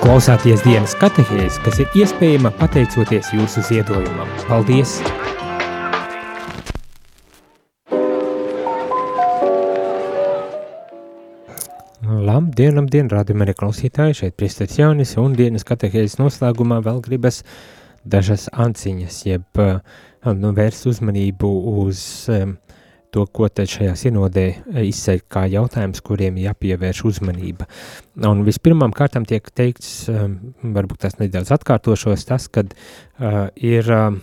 klausāties 0.09 0.63
dienas 0.65 0.95
katehēs, 0.97 1.59
kas 1.61 1.75
ir 1.83 1.97
iespējama 2.01 2.49
pateicoties 2.57 3.27
jūsu 3.29 3.61
ziedojumam. 3.67 4.31
Paldies! 4.47 4.95
Labdien, 12.01 12.79
labdien, 12.79 13.11
rādījumā 13.13 13.53
klausītāji, 13.53 14.17
šeit 14.23 14.37
priestars 14.39 14.79
Jaunis 14.81 15.13
un 15.21 15.37
dienas 15.37 15.67
katehēs 15.69 16.17
noslēgumā 16.17 16.81
vēl 16.89 17.03
gribas 17.05 17.43
dažas 18.01 18.47
anciņas, 18.49 19.21
jeb 19.29 19.61
uh, 19.61 19.77
nu, 20.33 20.55
vērst 20.57 20.89
uzmanību 20.89 21.53
uz 21.83 22.01
um, 22.33 22.57
to, 23.13 23.25
ko 23.25 23.49
te 23.49 23.65
šajā 23.69 23.95
sinodē 23.97 24.45
izsaka 24.85 25.25
kā 25.35 25.45
jautājums, 25.49 26.01
kuriem 26.05 26.39
jāpievērš 26.41 27.03
uzmanība. 27.09 27.67
Un 28.29 28.43
vispirmām 28.47 28.93
kārtām 28.95 29.25
tiek 29.29 29.45
teikts, 29.55 30.09
um, 30.11 30.39
varbūt 30.75 31.05
tas 31.05 31.19
nedaudz 31.21 31.53
atkārtošos, 31.55 32.27
tas, 32.29 32.49
kad 32.53 32.73
uh, 32.75 33.47
ir 33.55 33.89
um, 33.93 34.19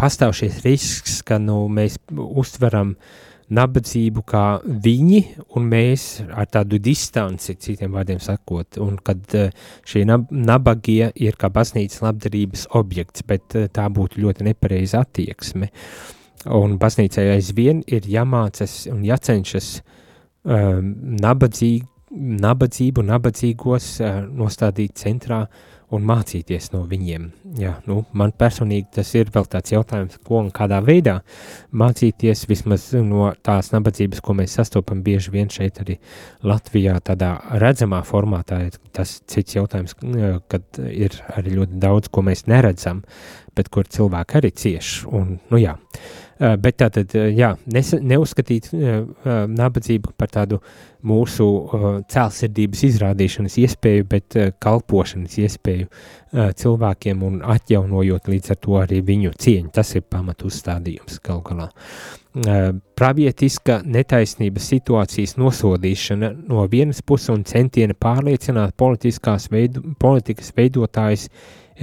pastāv 0.00 0.34
šis 0.38 0.62
risks, 0.66 1.20
ka 1.26 1.38
nu, 1.42 1.64
mēs 1.72 2.00
uztveram 2.10 2.96
nabadzību 3.52 4.22
kā 4.24 4.46
viņi, 4.64 5.20
un 5.58 5.66
mēs 5.68 6.06
ar 6.30 6.48
tādu 6.50 6.78
distanci, 6.80 7.58
citiem 7.60 7.92
vārdiem 7.92 8.22
sakot, 8.22 8.80
un 8.82 8.96
kad 9.04 9.36
uh, 9.38 9.52
šie 9.86 10.06
nab 10.08 10.26
nabagie 10.32 11.12
ir 11.20 11.38
kā 11.38 11.52
baznīcas 11.52 12.02
labdarības 12.02 12.66
objekts, 12.80 13.26
bet 13.28 13.58
uh, 13.60 13.68
tā 13.70 13.86
būtu 13.92 14.24
ļoti 14.24 14.48
nepareiza 14.48 15.04
attieksme. 15.04 15.70
Un 16.50 16.78
baznīcai 16.82 17.28
aizvien 17.36 17.84
ir 17.86 18.06
jāmācas 18.10 18.86
un 18.90 19.04
jācenšas 19.06 19.76
um, 19.78 20.94
nabadzīgi, 21.22 21.86
nabadzību, 22.42 23.04
nabadzīgos 23.06 23.92
uh, 24.02 24.24
nostādīt 24.26 24.98
centrā 24.98 25.44
un 25.92 26.04
mācīties 26.08 26.70
no 26.72 26.82
viņiem. 26.88 27.26
Jā, 27.60 27.74
nu, 27.86 27.98
man 28.16 28.32
personīgi 28.36 28.88
tas 28.96 29.10
ir 29.18 29.28
vēl 29.32 29.44
tāds 29.52 29.74
jautājums, 29.74 30.16
ko 30.24 30.40
un 30.40 30.48
kādā 30.54 30.78
veidā 30.84 31.18
mācīties 31.76 32.46
vismaz 32.48 32.88
no 32.96 33.28
tās 33.44 33.70
nabadzības, 33.74 34.22
ko 34.24 34.34
mēs 34.38 34.56
sastopam 34.58 35.02
bieži 35.04 35.34
vien 35.34 35.52
šeit 35.52 35.82
arī 35.84 35.98
Latvijā 36.48 36.96
tādā 37.04 37.34
redzamā 37.60 38.00
formātā. 38.08 38.64
Tas 38.96 39.18
cits 39.28 39.58
jautājums, 39.58 39.94
kad 40.52 40.82
ir 40.88 41.20
arī 41.36 41.58
ļoti 41.60 41.80
daudz, 41.84 42.10
ko 42.12 42.24
mēs 42.24 42.46
neredzam, 42.50 43.04
bet 43.56 43.68
kur 43.72 43.84
cilvēki 43.84 44.40
arī 44.40 44.52
cieš. 44.56 44.94
Un, 45.12 45.36
nu 45.52 45.60
jā, 45.60 45.76
Eh, 45.76 46.31
bet 46.42 46.78
tātad, 46.80 47.12
eh, 47.14 47.30
jā, 47.38 47.52
nes, 47.70 47.92
neuzskatīt 48.02 48.70
nabadzību 48.72 50.14
par 50.18 50.30
tādu 50.32 50.58
mūsu 51.06 51.46
cēlsirdības 52.10 52.82
izrādīšanas 52.88 53.58
iespēju, 53.62 54.06
bet 54.10 54.36
kalpošanas 54.62 55.38
iespēju 55.42 55.88
cilvēkiem 56.32 57.22
un 57.26 57.40
atjaunojot 57.54 58.30
līdz 58.30 58.54
ar 58.54 58.60
to 58.62 58.76
arī 58.80 59.00
viņu 59.06 59.34
cieņu. 59.44 59.70
Tas 59.74 59.94
ir 59.98 60.06
pamat 60.06 60.44
uzstādījums 60.46 61.18
gal 61.26 61.42
galā. 61.46 61.68
Pravietiska 62.32 63.80
netaisnības 63.84 64.68
situācijas 64.72 65.34
nosodīšana 65.42 66.32
no 66.48 66.66
vienas 66.70 67.02
puses 67.02 67.34
un 67.34 67.42
centieni 67.44 67.98
pārliecināt 67.98 68.76
politiskās 68.78 69.50
veidu, 69.52 69.82
politikas 70.00 70.54
veidotājs 70.56 71.26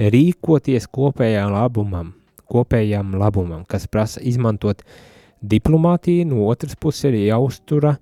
rīkoties 0.00 0.88
kopējā 0.90 1.44
labumam 1.52 2.14
kopējam 2.50 3.14
labumam, 3.20 3.64
kas 3.68 3.86
prasa 3.90 4.22
izmantot 4.26 4.82
diplomātiju, 5.40 6.26
no 6.28 6.46
otras 6.50 6.76
puses 6.76 7.08
ir 7.08 7.18
jāuztura, 7.30 7.94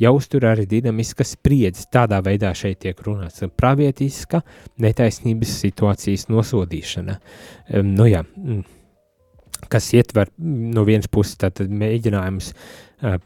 jāuztura 0.00 0.52
arī 0.52 0.66
dinamiska 0.68 1.24
spriedze. 1.26 1.86
Tādā 1.92 2.20
veidā 2.24 2.52
šeit 2.56 2.82
tiek 2.84 3.00
runāts 3.06 3.44
pravietiska 3.56 4.42
netaisnības 4.82 5.58
situācijas 5.64 6.28
nosodīšana. 6.32 7.18
Um, 7.72 7.94
nu 7.96 8.08
jā, 8.10 8.24
mm, 8.24 8.64
kas 9.72 9.92
ietver 9.96 10.32
no 10.38 10.84
vienas 10.84 11.08
puses 11.08 11.38
tātad 11.40 11.72
mēģinājums 11.72 12.52
uh, 12.52 13.16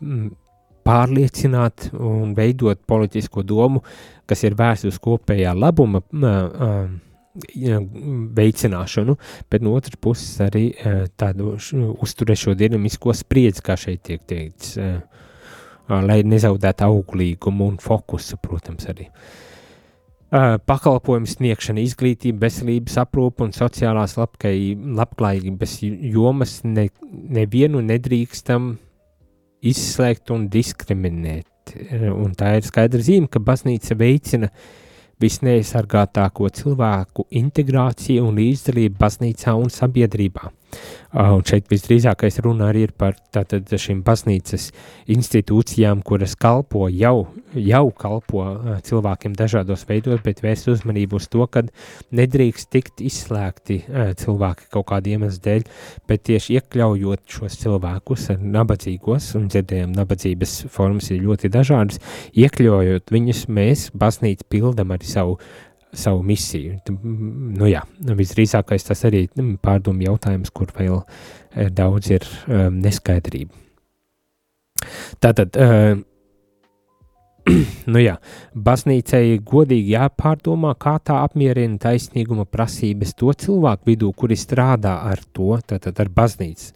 pārliecināt 0.88 1.90
un 1.98 2.32
veidot 2.36 2.80
politisko 2.88 3.42
domu, 3.44 3.82
kas 4.28 4.44
ir 4.46 4.56
vērsts 4.56 4.88
uz 4.88 5.02
kopējā 5.02 5.52
labuma 5.58 6.00
uh, 6.00 6.88
veicināšanu, 8.38 9.16
bet 9.50 9.64
no 9.64 9.74
otras 9.78 9.98
puses 10.00 10.38
arī 10.44 10.68
e, 10.72 10.94
tādu 11.18 11.56
uzturēšo 12.02 12.54
dinamisko 12.58 13.14
spriedzi, 13.16 13.64
kā 13.64 13.76
šeit 13.78 14.04
tiek 14.06 14.24
teikts, 14.28 14.76
e, 14.78 14.88
lai 15.88 16.22
nezaudētu 16.26 16.86
auglīgumu 16.88 17.68
un 17.72 17.76
fokusu, 17.82 18.38
protams, 18.42 18.88
arī. 18.90 19.08
E, 19.08 20.42
pakalpojumu 20.70 21.30
sniegšana, 21.30 21.84
izglītība, 21.84 22.46
veselības 22.48 22.98
aprūpa 23.04 23.46
un 23.46 23.54
sociālās 23.56 24.18
labklājības 24.18 25.78
jomas 26.12 26.60
ne, 26.66 26.88
nevienu 27.38 27.84
nedrīkstam 27.84 28.74
izslēgt 29.68 30.34
un 30.34 30.50
diskriminēt. 30.52 31.46
Un 32.08 32.32
tā 32.38 32.54
ir 32.56 32.64
skaidra 32.64 33.02
zīme, 33.04 33.26
ka 33.28 33.42
baznīca 33.44 33.92
veicina 33.98 34.48
uh, 34.48 34.60
visneaizsargātāko 35.22 36.50
cilvēku 36.54 37.26
integrāciju 37.42 38.28
un 38.28 38.38
līdzdalību 38.38 38.98
baznīcā 39.00 39.54
un 39.58 39.72
sabiedrībā. 39.72 40.52
Un 41.08 41.40
šeit 41.48 41.70
visdrīzākais 41.72 42.36
runa 42.44 42.66
arī 42.68 42.82
ir 42.84 42.90
par 42.92 43.14
tātad 43.32 43.70
šīm 43.80 44.02
baznīcas 44.04 44.66
institūcijām, 45.08 46.02
kuras 46.04 46.34
kalpo 46.36 46.84
jau, 46.92 47.30
jau 47.56 47.84
kalpo 47.96 48.44
cilvēkiem 48.84 49.32
dažādos 49.38 49.86
veidos, 49.88 50.20
bet 50.24 50.42
vērst 50.44 50.68
uzmanību 50.74 51.16
uz 51.16 51.30
to, 51.32 51.46
ka 51.48 51.62
nedrīkst 52.12 52.68
tikt 52.74 53.00
izslēgti 53.00 53.80
cilvēki 54.20 54.68
kaut 54.74 54.88
kādu 54.92 55.14
iemeslu 55.14 55.40
dēļ, 55.46 55.64
bet 56.12 56.26
tieši 56.28 56.58
iekļaujot 56.58 57.24
šos 57.38 57.56
cilvēkus 57.62 58.28
ar 58.34 58.44
nabadzīgos, 58.58 59.30
un 59.40 59.48
dzirdējām, 59.48 59.96
nabadzības 59.96 60.58
formas 60.74 61.08
ir 61.14 61.24
ļoti 61.24 61.48
dažādas, 61.56 62.02
iekļaujot 62.36 63.16
viņus, 63.16 63.46
mēs 63.48 63.88
baznīca 63.96 64.44
pildam 64.52 64.92
arī 64.92 65.08
savu 65.08 65.40
savu 65.92 66.22
misiju. 66.22 66.78
Nu, 67.02 67.68
jā, 67.68 67.82
visdrīzākais 67.98 68.86
tas 68.88 69.04
arī 69.08 69.26
pārdomu 69.62 70.04
jautājums, 70.08 70.52
kur 70.54 70.70
vēl 70.76 71.00
e, 71.00 71.68
daudz 71.74 72.12
ir 72.12 72.28
um, 72.46 72.78
neskaidrība. 72.82 73.54
Tātad, 75.22 75.56
uh, 75.58 75.98
nu 77.92 78.02
jā, 78.02 78.14
baznīcai 78.54 79.40
godīgi 79.48 79.96
jāpārdomā, 79.96 80.74
kā 80.78 80.98
tā 81.02 81.18
apmierina 81.24 81.80
taisnīguma 81.82 82.46
prasības 82.46 83.16
to 83.18 83.32
cilvēku 83.44 83.90
vidū, 83.90 84.12
kuri 84.14 84.38
strādā 84.38 85.00
ar 85.08 85.24
to, 85.32 85.56
tātad 85.66 85.98
ar 86.04 86.12
baznīcu 86.14 86.72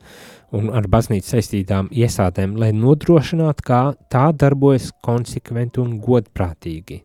un 0.59 0.69
ar 0.75 0.85
baznīcu 0.91 1.37
saistītām 1.37 1.89
iesādēm, 1.97 2.59
lai 2.61 2.75
nodrošinātu, 2.77 3.65
kā 3.65 3.85
tā 4.13 4.27
darbojas 4.37 4.91
konsekventi 5.05 5.81
un 5.81 5.95
godprātīgi. 6.03 6.99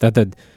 Tātad, 0.00 0.32
uh, 0.32 0.51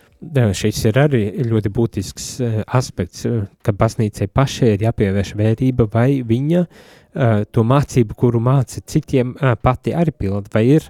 Šis 0.55 0.79
ir 0.87 0.97
arī 0.97 1.23
ļoti 1.45 1.69
būtisks 1.75 2.27
uh, 2.41 2.61
aspekts, 2.77 3.25
uh, 3.27 3.43
ka 3.61 3.73
baznīcai 3.75 4.29
pašai 4.31 4.71
ir 4.73 4.85
jāpievērš 4.87 5.33
vērība, 5.37 5.89
vai 5.91 6.21
viņa 6.25 6.61
uh, 6.63 7.43
to 7.51 7.65
mācību, 7.67 8.15
kuru 8.17 8.39
māca 8.39 8.81
citiem, 8.81 9.35
pati 9.61 9.93
arī 9.93 10.15
pilda, 10.15 10.49
vai 10.53 10.63
ir 10.77 10.87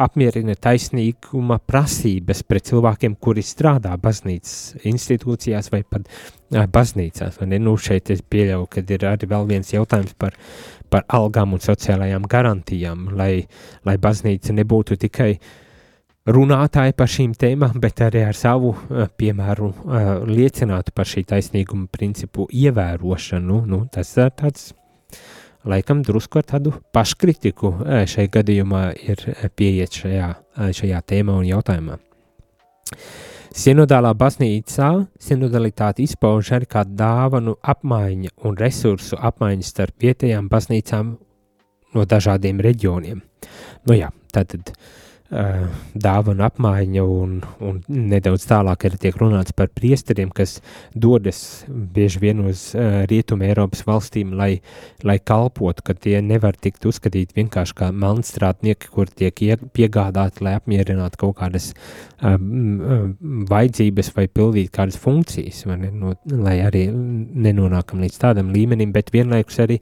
apmierina 0.00 0.56
taisnīguma 0.58 1.60
prasības 1.62 2.40
pret 2.48 2.70
cilvēkiem, 2.70 3.14
kuri 3.20 3.44
strādā 3.46 3.92
baznīcas 4.00 4.80
institūcijās 4.90 5.68
vai 5.70 5.84
pat 5.86 6.08
baznīcās. 6.50 7.36
Vai 7.38 7.50
ne? 7.52 7.60
Nu, 7.62 7.76
šeit 7.78 8.10
es 8.10 8.24
pieļauju, 8.26 8.70
ka 8.72 8.82
ir 8.82 9.04
arī 9.12 9.28
vēl 9.30 9.46
viens 9.52 9.70
jautājums 9.70 10.16
par, 10.18 10.34
par 10.90 11.04
algām 11.14 11.54
un 11.54 11.62
sociālajām 11.62 12.26
garantijām, 12.26 13.12
lai, 13.14 13.44
lai 13.86 13.96
baznīca 14.02 14.56
nebūtu 14.56 14.98
tikai 15.04 15.30
uh, 15.36 15.52
runātāji 16.24 16.94
par 16.96 17.10
šīm 17.10 17.34
tēmām, 17.36 17.76
bet 17.82 18.00
arī 18.04 18.24
ar 18.24 18.36
savu 18.38 18.72
uh, 18.72 19.04
piemēru 19.18 19.68
uh, 19.68 20.08
liecinātu 20.28 20.94
par 20.96 21.08
šī 21.08 21.24
taisnīguma 21.28 21.88
principu 21.92 22.46
ievērošanu. 22.48 23.60
Nu, 23.68 23.82
tas 23.92 24.14
ir 24.16 24.32
tāds, 24.38 24.70
laikam, 25.68 26.00
drusku 26.06 26.40
ar 26.40 26.48
tādu 26.54 26.74
paškritiku 26.94 27.74
šai 28.08 28.26
gadījumā 28.32 28.86
ir 29.04 29.20
pieiet 29.56 30.00
šajā, 30.00 30.32
šajā 30.76 31.04
tēmā 31.12 31.36
un 31.40 31.46
jautājumā. 31.48 32.00
Sinodālā 33.54 34.10
baznīcā 34.18 34.88
sinodalitāte 35.22 36.02
izpauž 36.02 36.50
arī 36.56 36.66
kā 36.72 36.82
dāvanu 36.88 37.54
apmaiņa 37.62 38.34
un 38.48 38.58
resursu 38.58 39.20
apmaiņa 39.20 39.68
starp 39.68 40.02
vietējām 40.02 40.48
baznīcām 40.50 41.14
no 41.94 42.06
dažādiem 42.10 42.58
reģioniem. 42.64 43.22
Nu 43.86 43.94
jā, 43.94 44.10
tātad 44.34 44.72
uh, 44.72 44.74
Eh, 44.74 45.03
dāvana 45.32 46.50
apmaiņa, 46.50 47.02
un, 47.08 47.38
un 47.64 47.78
nedaudz 47.88 48.44
tālāk 48.44 48.84
arī 48.84 48.98
tiek 49.00 49.16
runāts 49.16 49.54
par 49.56 49.70
priesteriem, 49.72 50.28
kas 50.28 50.58
dodas 50.92 51.64
bieži 51.68 52.20
vien 52.20 52.42
uz 52.44 52.66
uh, 52.76 53.02
rietumu 53.08 53.46
Eiropas 53.48 53.86
valstīm, 53.88 54.34
lai, 54.36 54.60
lai 55.02 55.16
kalpotu, 55.18 55.86
ka 55.86 55.96
tie 55.96 56.20
nevar 56.20 56.58
tikt 56.60 56.84
uzskatīti 56.90 57.38
vienkārši 57.38 57.76
kā 57.78 57.88
melnstrātnieki, 57.90 58.90
kur 58.92 59.08
tiek 59.08 59.40
piegādāti, 59.72 60.44
lai 60.44 60.58
apmierinātu 60.58 61.22
kaut 61.24 61.38
kādas 61.40 61.70
um, 62.20 63.16
vajadzības 63.48 64.12
vai 64.18 64.26
pildītu 64.28 64.74
kādas 64.76 65.00
funkcijas, 65.00 65.64
ne, 65.72 65.88
no, 65.88 66.14
lai 66.28 66.58
arī 66.68 66.84
nenonākam 66.92 68.04
līdz 68.04 68.20
tādam 68.26 68.52
līmenim, 68.52 68.92
bet 68.92 69.08
vienlaikus 69.14 69.62
arī, 69.64 69.80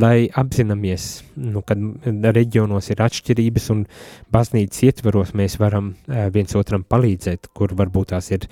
lai 0.00 0.30
apzināmies, 0.32 1.10
nu, 1.44 1.60
kad 1.60 1.76
reģionos 2.08 2.88
ir 2.94 3.04
atšķirības 3.04 3.70
un 3.76 3.86
baznīca 4.32 4.77
baznīcas 4.78 4.82
ietvaros 4.86 5.34
mēs 5.34 5.58
varam 5.58 5.94
viens 6.32 6.54
otram 6.54 6.84
palīdzēt, 6.84 7.48
kur 7.52 7.74
varbūt 7.74 8.12
tās 8.12 8.30
ir 8.30 8.46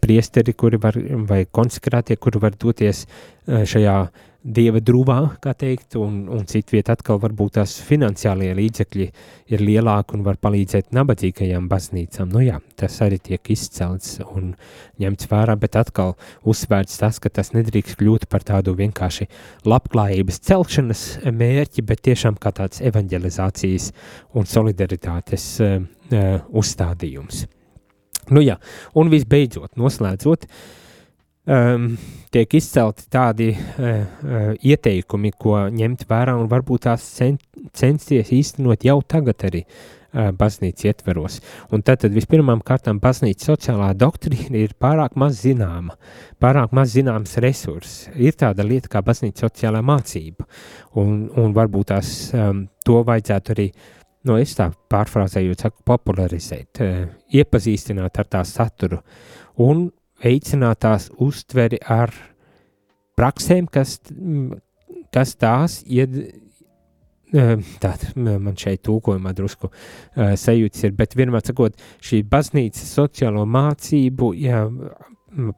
priesteri, 0.00 0.54
kuri 0.54 0.78
var, 0.78 0.94
vai 1.28 1.46
konsekrātie, 1.46 2.16
kuri 2.16 2.40
var 2.40 2.54
doties 2.54 3.06
šajā 3.46 4.10
dieva 4.44 4.80
drūvā, 4.84 5.16
kā 5.42 5.54
teikt, 5.56 5.96
un, 5.96 6.26
un 6.28 6.44
citviet 6.48 6.90
atkal 6.92 7.16
varbūt 7.22 7.54
tās 7.56 7.78
finansiālie 7.80 8.50
līdzekļi 8.58 9.06
ir 9.54 9.64
lielāki 9.64 10.18
un 10.18 10.24
var 10.26 10.36
palīdzēt 10.42 10.92
nabadzīgajām 10.94 11.64
baznīcām. 11.70 12.28
Nu 12.34 12.42
jā, 12.44 12.58
tas 12.76 12.98
arī 13.04 13.18
tiek 13.24 13.50
izcelts 13.54 14.18
un 14.26 14.52
ņemts 15.00 15.30
vērā, 15.32 15.56
bet 15.60 15.80
atkal 15.80 16.14
uzsvērts 16.44 17.00
tas, 17.00 17.18
ka 17.24 17.32
tas 17.32 17.54
nedrīkst 17.56 17.96
kļūt 18.00 18.28
par 18.28 18.44
tādu 18.44 18.76
vienkārši 18.76 19.30
labklājības 19.64 20.42
celšanas 20.50 21.06
mērķi, 21.24 21.86
bet 21.88 22.04
tiešām 22.04 22.36
kā 22.40 22.52
tāds 22.52 22.84
evanģelizācijas 22.84 23.90
un 24.36 24.48
solidaritātes 24.50 25.50
uh, 25.64 25.76
uh, 25.80 26.38
uzstādījums. 26.52 27.46
Nu 28.32 28.40
jā, 28.44 28.58
un 28.96 29.10
visbeidzot, 29.12 29.72
noslēdzot, 29.80 30.48
uh, 30.48 30.83
um, 31.46 31.88
tiek 32.34 32.56
izcelti 32.58 33.08
tādi 33.12 33.50
uh, 33.54 34.54
ieteikumi, 34.60 35.32
ko 35.38 35.66
ņemt 35.74 36.06
vērā 36.10 36.36
un 36.38 36.48
varbūt 36.50 36.86
tās 36.88 37.04
cen, 37.18 37.38
censties 37.76 38.32
īstenot 38.34 38.84
jau 38.86 38.98
tagad 39.06 39.46
arī 39.48 39.64
uh, 39.64 40.30
baznīcas 40.36 40.88
ietveros. 40.88 41.40
Un 41.74 41.84
tad, 41.86 42.02
tad 42.04 42.14
vispirmām 42.16 42.62
kārtām 42.64 43.00
baznīcas 43.02 43.50
sociālā 43.52 43.92
doktrīna 43.98 44.62
ir 44.64 44.76
pārāk 44.80 45.18
maz 45.20 45.42
zināma, 45.44 45.98
pārāk 46.42 46.74
maz 46.76 46.94
zināms 46.96 47.36
resurss. 47.44 48.08
Ir 48.14 48.38
tāda 48.40 48.66
lieta 48.66 48.92
kā 48.92 49.04
baznīcas 49.04 49.46
sociālā 49.46 49.82
mācība, 49.84 50.48
un, 51.00 51.26
un 51.40 51.56
varbūt 51.56 51.92
tās 51.92 52.14
um, 52.36 52.64
to 52.86 53.02
vajadzētu 53.06 53.56
arī, 53.56 53.68
no 54.24 54.38
es 54.40 54.56
tā 54.56 54.70
pārfrāzējot, 54.92 55.66
saku, 55.66 55.84
popularizēt, 55.92 56.80
uh, 56.80 57.04
iepazīstināt 57.34 58.22
ar 58.22 58.32
tā 58.38 58.46
saturu 58.48 59.02
un 59.60 59.86
veicināt 60.22 60.84
tās 60.84 61.10
uztveri 61.18 61.80
ar 61.90 62.12
praksēm, 63.18 63.66
kas, 63.70 63.98
kas 65.14 65.36
tās 65.40 65.82
ied, 65.86 66.18
Tātad 67.34 68.12
man 68.14 68.54
šeit 68.54 68.84
tūkojumā 68.86 69.32
drusku 69.34 69.66
uh, 69.66 70.34
sajūtas 70.38 70.84
ir, 70.86 70.92
bet 70.94 71.16
vienmēr 71.18 71.42
sakot, 71.42 71.80
šī 72.04 72.20
baznīcas 72.30 72.92
sociālo 72.94 73.42
mācību 73.50 74.28
jā, 74.38 74.60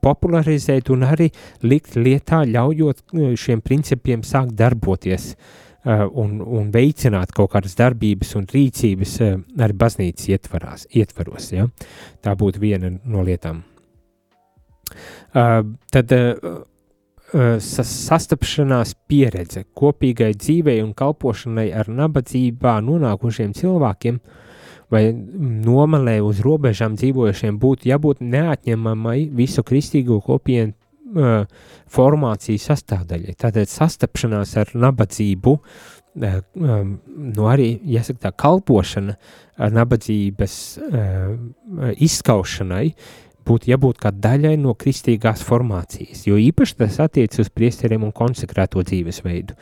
popularizēt 0.00 0.88
un 0.94 1.04
arī 1.04 1.28
likt 1.66 1.98
lietā, 2.00 2.44
ļaujot 2.48 3.04
šiem 3.36 3.60
principiem 3.60 4.24
sākt 4.24 4.56
darboties 4.56 5.34
uh, 5.34 6.06
un, 6.08 6.38
un 6.40 6.72
veicināt 6.72 7.36
kaut 7.36 7.52
kādas 7.52 7.76
darbības 7.76 8.34
un 8.40 8.48
rīcības 8.56 9.16
uh, 9.26 9.38
arī 9.60 9.76
baznīcas 9.84 10.30
ietvarās, 10.32 10.88
ietvaros. 10.96 11.52
Ja? 11.52 11.68
Tā 12.24 12.36
būtu 12.38 12.62
viena 12.62 12.94
no 13.04 13.26
lietām. 13.26 13.66
Tad 15.32 16.12
sastapšanās 17.62 18.94
pieredze 19.10 19.64
kopīgai 19.74 20.32
dzīvei 20.38 20.78
un 20.84 20.92
kalpošanai 20.94 21.68
ar 21.74 21.90
nabadzībā 21.90 22.78
nonākušiem 22.86 23.54
cilvēkiem 23.56 24.20
vai 24.94 25.10
nomalē 25.10 26.20
uz 26.22 26.40
robežām 26.46 26.94
dzīvojušiem 26.98 27.58
būtu 27.58 27.90
jābūt 27.90 28.22
neatņemamai 28.22 29.18
visu 29.34 29.64
kristīgo 29.66 30.20
kopienu 30.22 30.72
uh, 30.72 31.42
formācijas 31.90 32.68
sastāvdaļai. 32.70 33.34
Tātad 33.34 33.66
sastapšanās 33.72 34.54
ar 34.62 34.70
nabadzību, 34.78 35.56
uh, 35.58 36.38
um, 36.54 36.94
no 37.34 37.50
arī, 37.50 37.72
jāsaka 37.96 38.28
tā, 38.28 38.34
kalpošana 38.46 39.18
nabadzības 39.74 40.56
uh, 40.86 41.92
izskaušanai, 42.06 42.86
uh, 42.94 43.25
būtu 43.46 43.70
jābūt 43.70 44.00
kā 44.02 44.12
daļai 44.12 44.56
no 44.60 44.74
kristīgās 44.78 45.44
formācijas, 45.46 46.24
jo 46.28 46.38
īpaši 46.40 46.78
tas 46.82 46.98
attiecas 47.04 47.44
uz 47.44 47.52
priesteriem 47.52 48.06
un 48.06 48.14
konsekrēto 48.16 48.82
dzīvesveidu. 48.86 49.56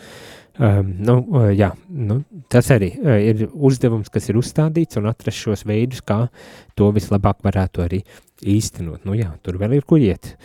Um, 0.55 0.93
nu, 1.03 1.17
uh, 1.35 1.49
jā, 1.51 1.73
nu, 1.91 2.21
tas 2.53 2.69
arī 2.71 2.93
uh, 3.01 3.17
ir 3.19 3.49
uzdevums, 3.51 4.11
kas 4.15 4.29
ir 4.31 4.39
uzstādīts, 4.39 5.01
un 5.01 5.09
atrast 5.11 5.41
šos 5.43 5.65
veidus, 5.67 6.05
kā 6.07 6.29
to 6.79 6.93
vislabāk 6.95 7.41
varētu 7.43 7.83
arī 7.83 7.99
īstenot. 8.55 9.03
Nu, 9.03 9.17
jā, 9.19 9.33
tur 9.43 9.59
vēl 9.59 9.75
ir 9.81 9.89
kur 9.89 10.03
iet. 10.03 10.37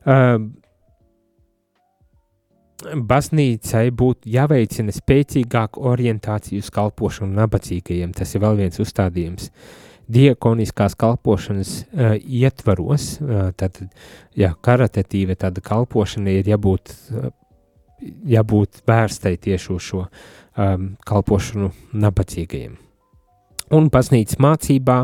Uh, 0.00 0.40
Baznīcai 2.80 3.90
būtu 3.92 4.30
jāveicina 4.32 4.94
spēcīgāka 4.96 5.82
orientācija 5.84 6.64
uz 6.64 6.70
kalpošanu 6.72 7.36
nabadzīgajiem. 7.36 8.14
Tas 8.16 8.32
ir 8.32 8.40
vēl 8.40 8.56
viens 8.62 8.80
uzstādījums. 8.80 9.50
Uh, 9.50 9.89
diakoniskās 10.10 10.96
kalpošanas 10.98 11.72
uh, 11.80 12.14
ietvaros, 12.18 13.16
uh, 13.22 13.50
tad, 13.56 13.78
jā, 14.38 14.52
karitatīva 14.64 15.36
tāda 15.38 15.62
kalpošana 15.64 16.36
ir 16.40 16.50
jābūt, 16.50 16.94
uh, 17.14 17.30
jābūt 18.34 18.82
vērstai 18.90 19.36
tieši 19.40 19.74
uz 19.74 19.90
šo 19.90 20.04
um, 20.06 20.94
kalpošanu 21.06 21.72
nabadzīgajiem. 22.04 22.78
Un 23.70 23.86
baznīcas 23.92 24.40
mācībā, 24.42 25.00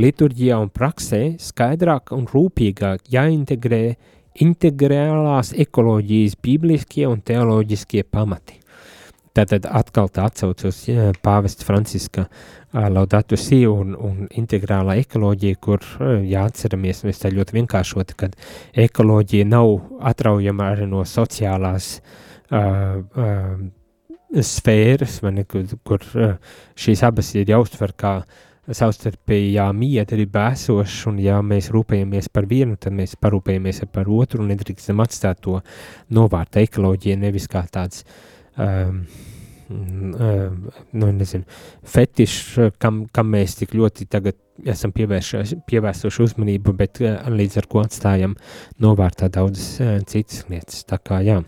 liturģijā 0.00 0.60
un 0.62 0.70
praksē 0.72 1.22
skaidrāk 1.42 2.14
un 2.16 2.24
rūpīgāk 2.30 3.10
jāintegrē 3.12 3.82
integrālās 4.44 5.52
ekoloģijas 5.58 6.38
bībliskie 6.42 7.06
un 7.10 7.20
teoloģiskie 7.26 8.04
pamati. 8.06 8.60
Tātad 9.38 9.68
atkal 9.70 10.08
tā 10.10 10.24
atsaucos 10.26 10.80
pāvesta 11.22 11.62
Franciska 11.62 12.24
Laudato 12.74 13.36
Si 13.38 13.60
un, 13.70 13.92
un 13.94 14.24
integrālā 14.34 14.96
ekoloģija, 15.04 15.58
kur 15.62 15.84
jāatceramies, 16.26 17.04
mēs 17.06 17.22
tā 17.22 17.30
ļoti 17.30 17.54
vienkāršoti, 17.60 18.16
kad 18.18 18.34
ekoloģija 18.74 19.46
nav 19.46 19.76
atraujama 20.10 20.72
arī 20.72 20.88
no 20.90 21.04
sociālās 21.06 22.00
uh, 22.50 22.98
uh, 22.98 23.52
sfēras, 24.42 25.20
ne, 25.30 25.44
kur, 25.46 25.70
kur 25.86 26.02
uh, 26.18 26.34
šīs 26.74 27.04
abas 27.06 27.30
ir 27.38 27.52
jāuztver 27.54 27.94
kā 27.94 28.16
savstarpējā 28.68 29.68
miedrība 29.72 30.48
esošs, 30.56 30.96
un 31.12 31.20
ja 31.22 31.38
mēs 31.46 31.70
rūpējamies 31.72 32.26
par 32.34 32.48
vienu, 32.50 32.74
tad 32.76 32.96
mēs 32.96 33.14
parūpējamies 33.22 33.86
par 33.94 34.10
otru, 34.10 34.42
un 34.42 34.50
nedrīkstam 34.50 34.98
atstāt 35.06 35.40
to 35.46 35.60
novārta 36.10 36.60
ekoloģija 36.66 37.16
nevis 37.22 37.46
kā 37.48 37.62
tāds 37.70 38.02
um, 38.58 39.02
nu, 40.92 41.10
nezinu, 41.12 41.44
fetišs, 41.84 42.56
kam, 42.80 43.02
kam 43.12 43.28
mēs 43.34 43.58
tik 43.58 43.74
ļoti 43.76 44.06
esam 44.68 44.94
pievērsuši 44.94 46.24
uzmanību, 46.24 46.74
bet 46.78 47.02
līdz 47.28 47.60
ar 47.60 47.68
ko 47.70 47.82
atstājam 47.84 48.36
novārtā 48.82 49.28
daudzas 49.32 49.76
citas 50.08 50.46
lietas. 50.48 50.84
Tā 50.88 50.98
kā 51.02 51.20
jā, 51.26 51.40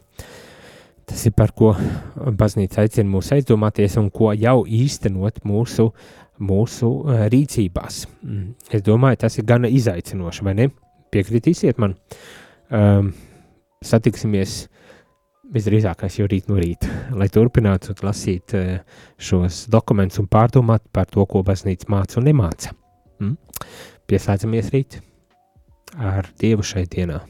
tas 1.08 1.24
ir 1.26 1.34
par 1.36 1.54
ko 1.56 1.72
baznīca 2.16 2.84
aicina 2.84 3.08
mūs 3.10 3.32
aizdomāties 3.36 3.96
un 4.00 4.10
ko 4.12 4.34
jau 4.36 4.58
īstenot 4.66 5.40
mūsu, 5.48 5.88
mūsu 6.40 6.92
rīcībās. 7.32 8.04
Mm, 8.24 8.52
es 8.70 8.84
domāju, 8.84 9.22
tas 9.24 9.40
ir 9.40 9.48
gana 9.48 9.70
izaicinoši, 9.72 10.44
vai 10.44 10.56
ne? 10.60 10.68
Piekritīsiet 11.10 11.80
man. 11.82 11.96
Um, 12.70 13.10
satiksimies 13.82 14.60
uh, 14.66 14.79
visdrīzākais 15.54 16.20
jau 16.20 16.28
rīt 16.30 16.50
no 16.50 16.58
rīta, 16.60 16.88
lai 17.16 17.28
turpinātu 17.32 17.94
lasīt 18.06 18.54
eh, 18.58 18.70
šos 19.18 19.66
dokumentus 19.72 20.22
un 20.22 20.28
pārdomāt 20.30 20.84
par 20.92 21.10
to, 21.10 21.26
ko 21.26 21.44
baznīca 21.46 21.90
māca 21.92 22.20
un 22.20 22.28
nemāca. 22.30 22.74
Mm? 23.20 23.36
Pieslēdzamies 24.10 24.70
rīt 24.74 25.00
ar 25.98 26.30
Dievu 26.40 26.64
šai 26.66 26.86
dienā. 26.90 27.20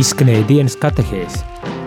Izskanēja 0.00 0.46
dienas 0.50 0.76
katehēs. 0.80 1.40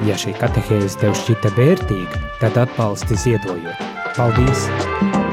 Ja 0.08 0.16
šī 0.20 0.36
katehēze 0.38 1.02
tev 1.02 1.16
šķita 1.18 1.54
vērtīga, 1.58 2.26
tad 2.42 2.60
atbalsti 2.68 3.18
ziedojot. 3.26 3.88
Paldies! 4.18 5.27